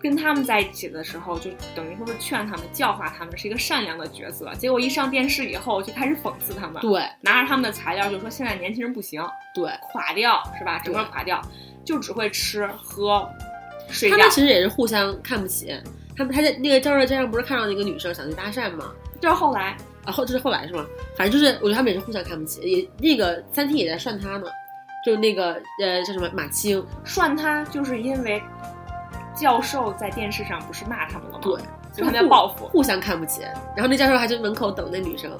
[0.00, 4.52] 跟他们在一起的时候，就等于说是劝他们、教化他们，是一个善良的角色。
[4.56, 10.80] 结果一上电视以后，就开始讽刺他们，对，拿着他们的材料就说现在年轻人不行，对，垮掉是吧？
[10.84, 11.40] 整个垮掉，
[11.84, 13.26] 就只会吃喝
[13.88, 14.16] 睡觉。
[14.16, 15.74] 他们其实也是互相看不起。
[16.16, 18.92] 他们他在那个教授街上不是看到那个女生想去搭讪吗？
[19.20, 20.84] 就是后来啊，后就是后来是吗？
[21.16, 24.46] 反正就是我觉得他们也是互相看不起，也那个餐厅也在涮他呢，
[25.04, 28.42] 就那个呃叫什么马青涮他，就是因为
[29.34, 31.40] 教授在电视上不是骂他们了吗？
[31.42, 31.54] 对，
[31.92, 33.42] 就他们要报复，互相看不起。
[33.74, 35.30] 然后那教授还在门口等那女生，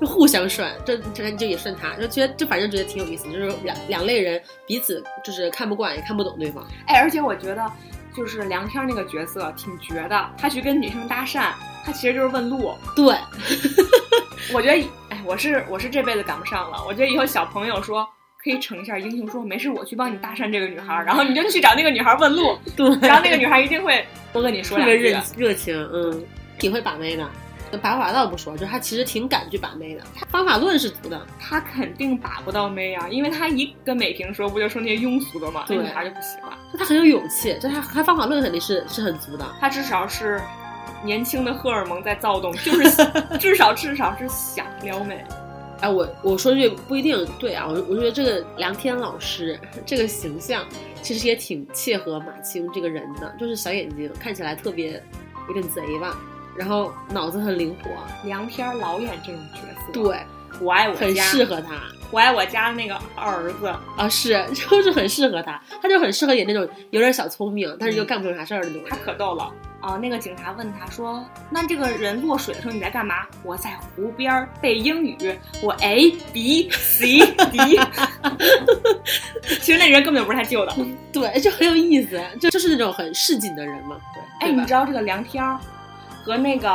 [0.00, 6.66] 就互相涮，这这就也涮他，就觉得就反正觉得挺有意思，就是两两类人彼此就是看不惯也看不懂对方。
[6.86, 7.70] 哎，而且我觉得。
[8.18, 11.52] 就是梁天那个角色挺绝的，他去跟女生搭讪，
[11.84, 12.74] 他其实就是问路。
[12.96, 13.14] 对，
[14.52, 16.82] 我觉得，哎，我是我是这辈子赶不上了。
[16.84, 18.04] 我觉得以后小朋友说
[18.42, 22.58] 可以逞一下英雄，说没事，我去帮你搭讪这个女孩，然后你就去找那个女孩问路。
[22.76, 24.96] 对，然后那个女孩一定会多跟你说两句。
[24.96, 26.20] 热热情，嗯，
[26.58, 27.24] 挺会把妹的。
[27.76, 30.02] 把法倒不说，就他其实挺敢去把妹的。
[30.14, 35.64] 他方法论是足的，他肯定把不到妹啊，因为他一跟美萍说，不就说那些庸俗的吗？
[35.66, 36.50] 对，女孩就不喜欢。
[36.72, 39.44] 就他很有勇气，就他他方法论肯定是是很足的。
[39.60, 40.40] 他至少是
[41.04, 42.90] 年轻的荷尔蒙在躁动，就是
[43.38, 45.22] 至少至少是想撩妹。
[45.80, 50.64] 哎，我我说句不一定对啊，我我觉得这个梁天老师这个形象
[51.02, 55.00] 其实也挺切合马青这个人的，就是小眼睛，看起来特别
[55.46, 56.18] 有点贼吧。
[56.58, 57.90] 然后脑子很灵活，
[58.24, 59.92] 梁天老演这种角色。
[59.92, 60.18] 对，
[60.60, 61.74] 我爱我家很适合他。
[62.10, 63.66] 我爱我家那个二儿子
[63.96, 68.84] 啊，是 就是很适合他，他就很适合演那种有点小聪明，但是又干不成啥事儿的那种。
[68.88, 69.98] 他可逗了啊！
[69.98, 77.18] 那个警察问他说：“那这个人落水的时候你在干嘛？”我在湖边背英语，我 A B C
[77.52, 77.78] D。
[79.60, 80.74] 其实那人根本就不是他救的。
[81.12, 83.98] 对，就很有意思，就就是那种很市井的人嘛。
[84.40, 85.60] 对，哎，你知道这个梁天儿？
[86.28, 86.68] 和那个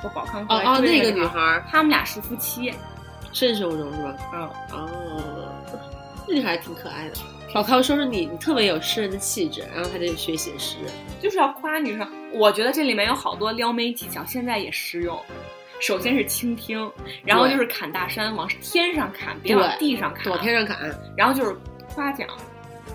[0.00, 2.72] 和宝康哦哦，那个女孩，他们俩是夫妻，
[3.30, 4.16] 现实生活中是吧？
[4.32, 4.40] 嗯
[4.72, 5.52] 哦，
[6.26, 7.16] 那女孩挺可爱的。
[7.52, 10.78] 宝康说说你，你特别有诗人的气质，然后他就学写诗，
[11.20, 12.08] 就是要夸女生。
[12.32, 15.18] 我觉得这里面有好多撩妹技巧，现在也实用。
[15.78, 16.90] 首先是倾听，
[17.22, 20.90] 然后就是砍大山，往天上砍，别往地上砍，往天上砍。
[21.14, 21.54] 然后就是
[21.94, 22.26] 夸奖，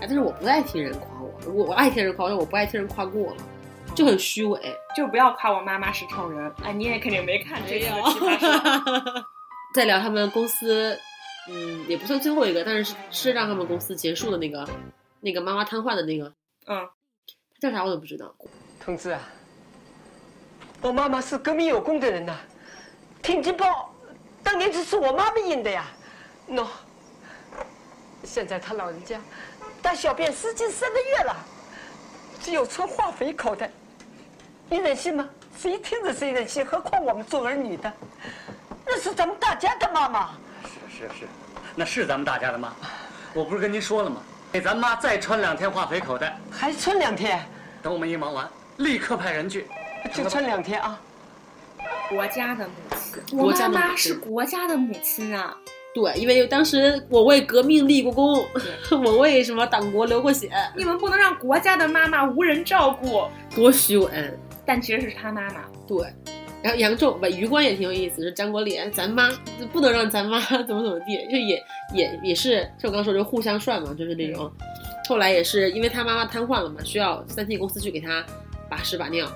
[0.00, 3.36] 但是我不爱听人夸我，我我爱听人夸，但我不爱听人夸过了。
[3.94, 6.52] 就很虚伪，就不要夸我妈妈是超人。
[6.64, 7.86] 哎，你也肯定没看这个。
[9.74, 10.98] 再聊他们公司，
[11.48, 14.68] 嗯，也不算最后一个，但是是让他们公司结束的那个，
[15.20, 16.32] 那个妈妈瘫痪的那个。
[16.66, 16.88] 嗯，
[17.60, 18.34] 他叫啥我都不知道。
[18.80, 19.20] 同志啊，
[20.80, 22.36] 我妈妈是革命有功的人呐，
[23.22, 23.66] 《挺进报》
[24.42, 25.86] 当年就是我妈妈印的呀。
[26.48, 26.66] 喏，
[28.24, 29.20] 现在他老人家
[29.80, 31.36] 大小便失禁三个月了，
[32.40, 33.70] 只有存化肥口袋。
[34.72, 35.28] 你忍心吗？
[35.54, 36.64] 谁听着谁忍心？
[36.64, 37.92] 何况我们做儿女的，
[38.86, 40.30] 那是咱们大家的妈妈。
[40.64, 41.26] 是是是，
[41.76, 42.72] 那是咱们大家的妈。
[43.34, 44.22] 我不是跟您说了吗？
[44.50, 46.38] 给咱妈再穿两天化肥口袋。
[46.50, 47.38] 还穿两天？
[47.82, 49.66] 等我们一忙完，立刻派人去。
[50.14, 50.98] 就穿两天啊。
[52.08, 52.66] 国家的
[53.30, 55.54] 母亲，我妈妈是国家的母亲啊。
[55.94, 58.42] 对，因为当时我为革命立过功，
[59.04, 60.50] 我为什么党国流过血。
[60.74, 64.08] 你们不能让国家的妈妈无人照顾，多虚伪。
[64.64, 65.64] 但其实是他妈妈。
[65.86, 66.06] 对，
[66.62, 69.30] 然后杨仲把余光也挺有意思，是张国立，咱妈
[69.72, 71.62] 不能让咱妈 怎么怎么地，就也
[71.94, 74.50] 也也是，就我刚说就互相涮嘛，就是那种。
[75.08, 78.24] 后来也是因为他妈妈瘫痪了嘛，需要三 T 公司去给他
[78.70, 79.26] 把屎把尿，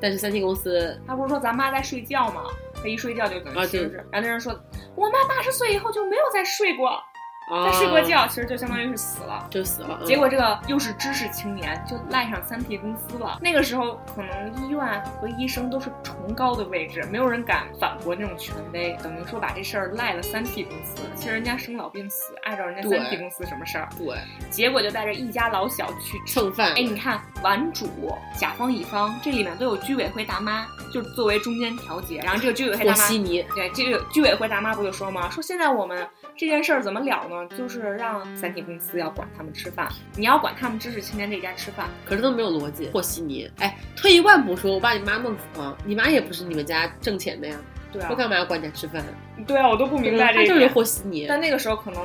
[0.00, 2.44] 但是三 T 公司他不是说咱妈在睡觉吗？
[2.80, 4.52] 他一睡觉就等于是，然后那人说，
[4.94, 7.02] 我妈八十岁以后就没有再睡过。
[7.50, 10.00] 在睡过觉，其实就相当于是死了，就死了。
[10.04, 13.38] 结果这个又是知识青年，就赖上三 T 公司了。
[13.40, 21.02] 那个时候，可能医院和医生都是崇高的位置，没有人敢反驳那种权威，等于说把这事儿赖了三 T 公司。
[21.14, 23.88] 其实人家生老病死，碍着人家三 T 公司什么事儿？
[23.98, 24.16] 对。
[24.50, 26.72] 结果就带着一家老小去蹭饭。
[26.74, 27.88] 哎，你看顽主、
[28.36, 32.20] 甲方、乙方这里面都有居委会大妈，就作为中间调节。
[32.22, 35.30] 然后这个居委会大妈，对，这个居委会大妈不就说吗？
[35.30, 36.06] 说现在我们
[36.38, 37.56] 这件事儿怎么了呢？
[37.58, 42.88] 就是让三体公司要管他们吃饭，你要管他们知识青年这家吃饭，可是都没有逻辑。
[42.90, 47.56] 和稀泥，哎，退一万步说，我把你妈弄死了，你妈也不是你们家挣钱的呀，
[47.92, 49.04] 对啊，我干嘛要管你家吃饭？
[49.48, 50.46] 对啊，我都不明白这个。
[50.46, 51.26] 他就是和稀泥。
[51.28, 52.00] 但那个时候可能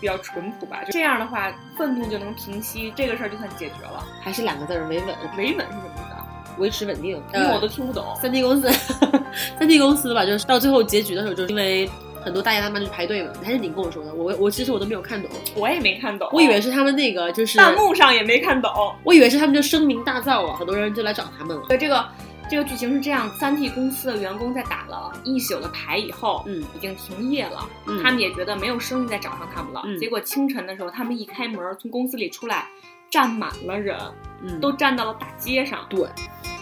[0.00, 4.02] 比较淳朴吧，就这样的话，愤怒就能平息，这个事儿就算解决了。
[4.22, 5.14] 还是两个字儿，维稳。
[5.36, 6.52] 维稳是什么意思？
[6.58, 8.16] 维持稳定，因为我都听不懂。
[8.16, 8.70] 三 D 公司，
[9.58, 11.86] 三 D 公司吧，就是到最后结局的时候，就是因为
[12.24, 18.70] 很多大爷大妈去排队嘛，还是你跟我说的，我我其实我都没有看懂，我也没看懂，我以为是他们那个就是弹幕上也没看懂，
[19.04, 21.64] 我以为是他们就声名大噪啊，很多人就来找他们了。
[21.68, 22.04] 对这个。
[22.50, 27.66] 这个剧情是这样：三 T 公司的员工在打了一宿的牌以后，嗯，已经停业了。
[27.86, 29.80] 嗯，他们也觉得没有生意再找上他们了。
[29.86, 32.66] 嗯，结果清晨的时候，他们一开门，从公司里出来，
[33.08, 33.96] 站满了人，
[34.42, 35.86] 嗯，都站到了大街上。
[35.88, 36.06] 对，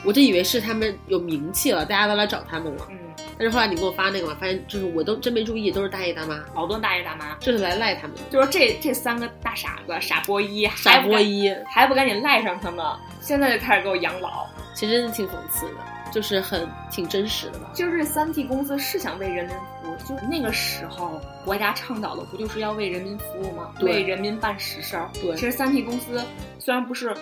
[0.04, 2.86] 我就以为是他们有名气了，大家都来找他们了。
[2.90, 2.96] 嗯，
[3.41, 8.14] 但是后来你给我发那个嘛，发现就是我都真没注意，都是大爷大妈，好多大爷大妈，就是来赖他们。
[8.30, 12.84] 就说这这三个大傻子、傻波一、傻波一还不赶紧赖上他们，
[13.22, 15.76] 现在就开始给我养老，其实真的挺讽刺的。
[16.12, 23.72] 就是很挺真实的吧，就是三 T 公司是想为人民服务，就那个时候国家倡导的不就是要为人民服务吗？
[23.80, 25.09] 为人民办实事儿。
[25.14, 26.20] 对，其实三 T 公司
[26.59, 27.14] 虽然不是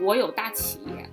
[0.00, 1.08] 国有大企业，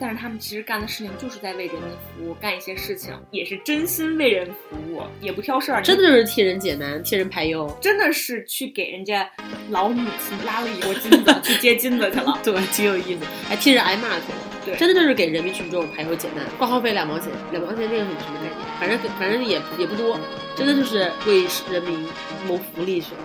[0.00, 9.28] 但是他们其实干的事情就是在为人民服务，干一些事情也是真心为人服务，也不挑事儿，真的就是替人解难、替人排忧，真的是去给人家
[9.70, 14.38] 老母亲拉了一锅金子，去接金子去了， 对，挺有意思，还替人挨骂去了。
[14.64, 18.52] 对，真的就是给人民群众排忧解难，挂号费两毛钱，两毛钱那个是什么概念？
[18.78, 20.18] 反正反正也也不多，
[20.54, 22.06] 真的就是为人民
[22.46, 23.20] 谋福利去了。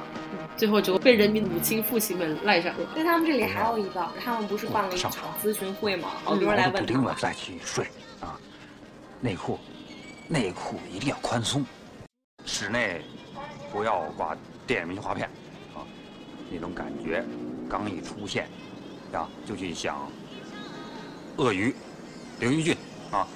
[0.55, 2.85] 最后就被人民母亲父亲们赖上了。
[2.95, 6.09] 在他们这里还有一个，他们不是办了一场咨询会吗？
[6.23, 6.79] 好多人来问他。
[6.81, 7.85] 补丁了再去睡
[8.19, 8.39] 啊，
[9.19, 9.59] 内裤，
[10.27, 11.65] 内裤一定要宽松，
[12.45, 13.01] 室内
[13.71, 14.35] 不要挂
[14.67, 15.27] 电影明信画片
[15.75, 15.81] 啊，
[16.51, 17.23] 那种感觉
[17.69, 18.47] 刚一出现
[19.11, 19.97] 啊，就去想。
[21.37, 21.75] 鳄鱼，
[22.39, 22.77] 刘玉俊
[23.11, 23.27] 啊，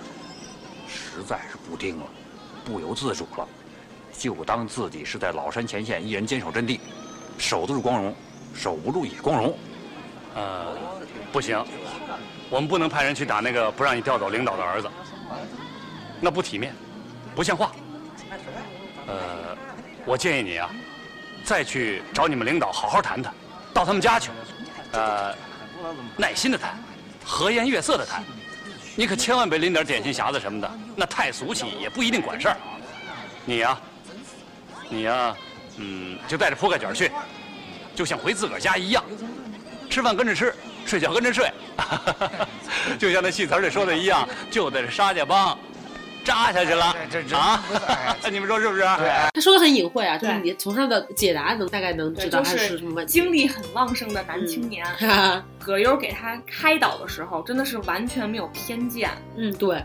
[0.87, 2.05] 实在是不听了，
[2.63, 3.47] 不由自主了，
[4.13, 6.79] 就当自己是在老山前线一人坚守阵地，
[7.37, 8.15] 守得住光荣，
[8.53, 9.57] 守不住也光荣。
[10.35, 10.75] 呃，
[11.31, 11.63] 不行，
[12.49, 14.89] 我们不能派人去打那个不让你调走领导的儿子，
[16.19, 16.75] 那不体面，
[17.35, 17.71] 不像话。
[19.07, 19.57] 呃，
[20.05, 20.69] 我建议你啊，
[21.43, 23.33] 再去找你们领导好好谈谈，
[23.73, 24.31] 到他们家去，
[24.91, 25.33] 呃，
[26.17, 26.77] 耐心的谈。
[27.29, 28.23] 和颜悦色的谈，
[28.95, 32.57] 你可千万别拎点点心匣子什么的，那太俗气，也不一定管事儿。
[33.43, 33.77] 你呀，
[34.87, 35.35] 你呀，
[35.77, 37.11] 嗯，就带着铺盖卷去，
[37.95, 39.03] 就像回自个儿家一样，
[39.89, 40.53] 吃饭跟着吃，
[40.85, 41.49] 睡觉跟着睡，
[42.99, 45.57] 就像那戏词里说的一样，就在这沙家浜。
[46.25, 46.93] 扎下去了
[47.31, 47.63] 啊！
[48.29, 48.81] 你们说是不是？
[48.81, 53.13] 对他说的很隐晦啊，就是你从他的解答能大概能知道他是什么问题。
[53.13, 54.85] 精力很旺盛的男青年，
[55.57, 59.09] 葛优给他开导的时候，真的是完全没有偏见。
[59.37, 59.81] 嗯，对，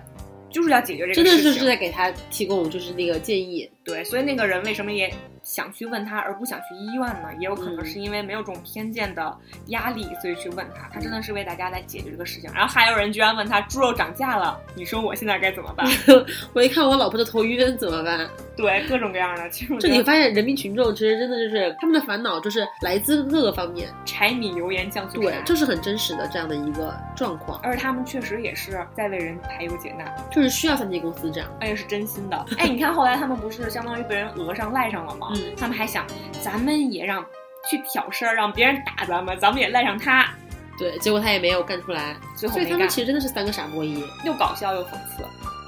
[0.51, 3.71] 就是要解决这个事情，真的就是在给他提供就是那个建议。
[3.85, 5.15] 对，所以那个人为什么也？
[5.43, 9.37] 想去问他，而不想去医院呢，也有可能是因为没有这种偏见的
[9.67, 10.89] 压力，所以去问他。
[10.93, 12.51] 他真的是为大家来解决这个事情。
[12.55, 15.87] 然后还有人居然问他，猪肉涨价了，你说我现在该怎么办？
[16.55, 18.29] 我一看我老婆的头晕怎么办？
[18.57, 19.49] 对，各种各样的。
[19.51, 27.59] 其实这你发现人民群众其实真的就是他们的烦恼，就是来自各个方面，柴米油盐酱醋对，这是很真实的这样的一个状况。
[27.63, 32.47] 而他们确实也是在为人排忧解难，就是需要三 T 公司这样，而且是真心的。
[32.59, 35.32] 哎，你看后来他们不是相当于被人讹上赖上了吗？
[35.35, 36.07] 嗯，他们还想。
[36.43, 37.25] 咱们也让
[37.71, 40.29] 去挑事儿，让别人打咱们，咱们也赖上他。
[40.77, 45.23] 对，结果他也没有干出来，最后所以他们其实真的是三个傻波一，又搞笑又讽刺，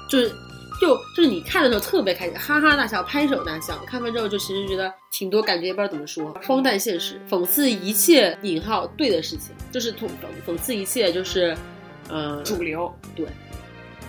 [0.09, 0.29] 就是
[0.81, 3.77] 就就是你看的时候特别开心，哈哈大笑，拍手大笑。
[3.85, 10.09] 看完之后就其实觉得挺多感觉，也不知道怎么说，荒诞现实，讽刺一切引号对的事情，就是讽
[10.45, 11.55] 讽刺一切就是
[12.09, 13.25] 呃主流对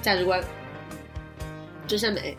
[0.02, 0.42] 价值观，
[1.86, 2.36] 真善美。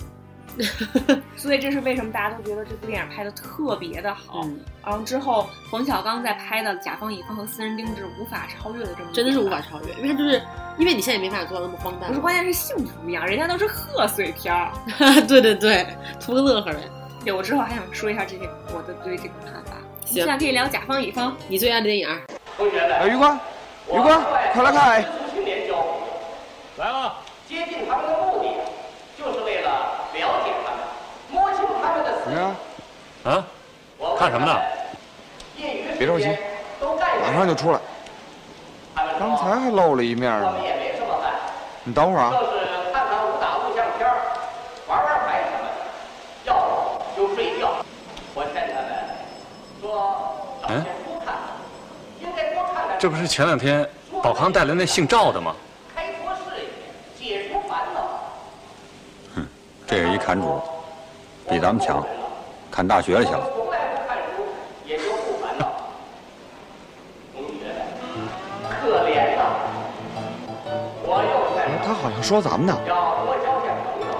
[1.37, 4.41] 所以这是为什么大家都觉得这部电影拍的特别的好。
[4.43, 10.41] 嗯、然后之后冯小刚在拍的《甲方乙方》和《私人定制》无法超越的这么真的是无法超越，因为他就是
[10.77, 12.09] 因为你现在也没法做到那么荒诞。
[12.09, 14.71] 不是，关键是幸福不一样，人家都是贺岁片儿。
[15.27, 15.85] 对对对，
[16.19, 16.79] 图个乐呵呗。
[17.23, 19.77] 对，我之后还想说一下这些我的对这个看法。
[20.05, 22.07] 行，现在可以聊《甲方乙方》，你最爱的电影。
[22.57, 23.39] 同学们，哎，余光，
[23.89, 25.05] 余光，快来看！
[26.77, 27.15] 来了。
[27.49, 28.49] 接近他们的目的，
[29.17, 29.69] 就是为了
[30.13, 30.79] 了解他们。
[31.31, 32.55] 摸清他们的怎么样？
[33.27, 33.45] 啊？
[34.17, 34.59] 看什么呢？
[35.97, 36.27] 别着急，
[37.21, 37.79] 马上就出来。
[39.19, 40.53] 刚才还露了一面呢。
[41.83, 42.31] 你等会儿啊。
[42.31, 44.07] 就是看看武打录像片
[44.87, 45.77] 玩玩牌什么的，
[46.45, 46.53] 要
[47.15, 47.75] 不就睡觉。
[48.33, 48.89] 我劝他们
[49.81, 49.85] 说，
[50.61, 51.35] 早先多看，
[52.21, 52.97] 应该多看看。
[52.99, 53.87] 这不是前两天
[54.21, 55.55] 宝康带来那姓赵的吗？
[55.95, 56.61] 开拓视
[57.23, 58.01] 野，解除烦恼。
[59.35, 59.47] 哼，
[59.87, 60.61] 这是一砍主。
[61.49, 62.05] 比咱们强，
[62.77, 63.49] 看大学去了。
[63.55, 64.45] 从来不看书
[64.85, 65.65] 也就不烦恼
[67.33, 67.73] 同学
[68.69, 69.41] 可怜呐
[71.01, 72.77] 我又在他好像说咱们呢。
[72.85, 74.13] 要多交点朋友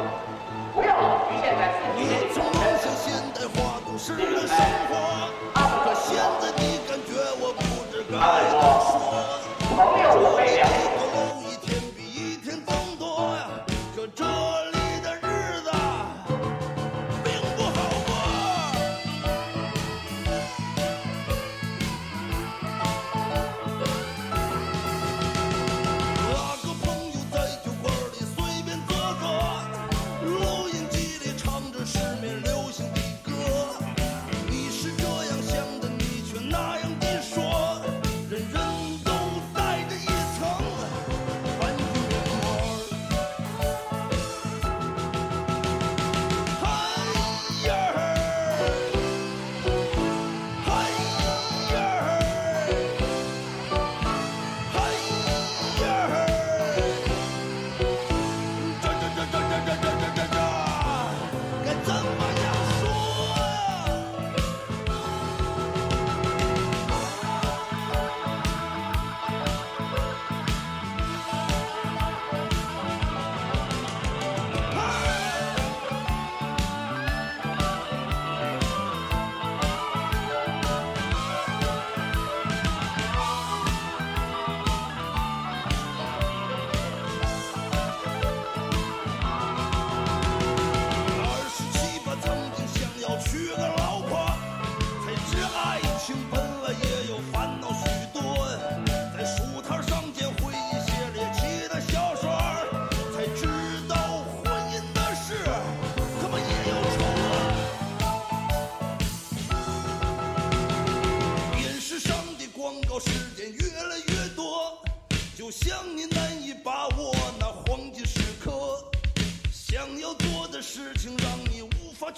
[0.74, 2.50] 不要老局限在自己的生活
[5.84, 7.54] 可现在你感觉我。
[7.54, 7.62] 不
[7.94, 8.18] 知该
[8.50, 8.58] 说
[9.70, 10.77] 朋友我没了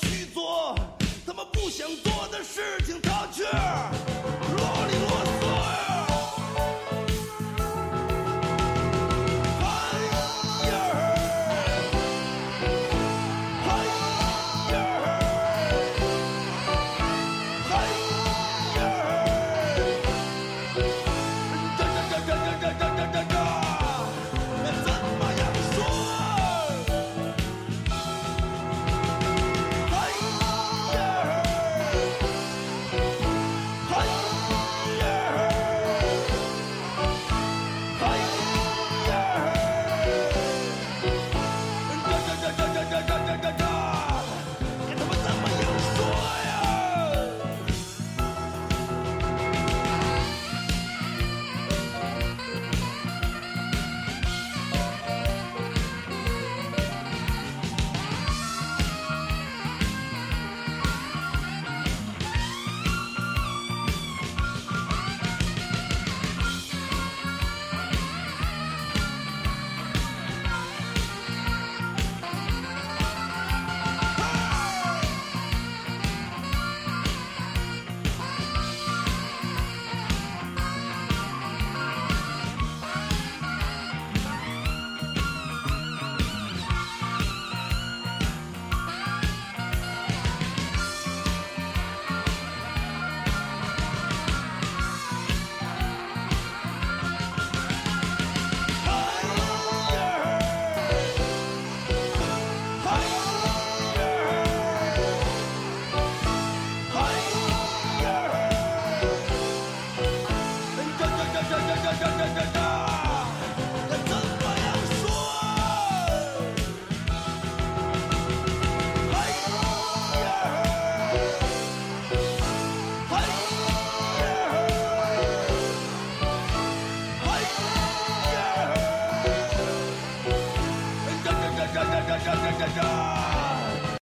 [0.01, 0.75] 去做
[1.25, 3.43] 他们不想做的事情，他却。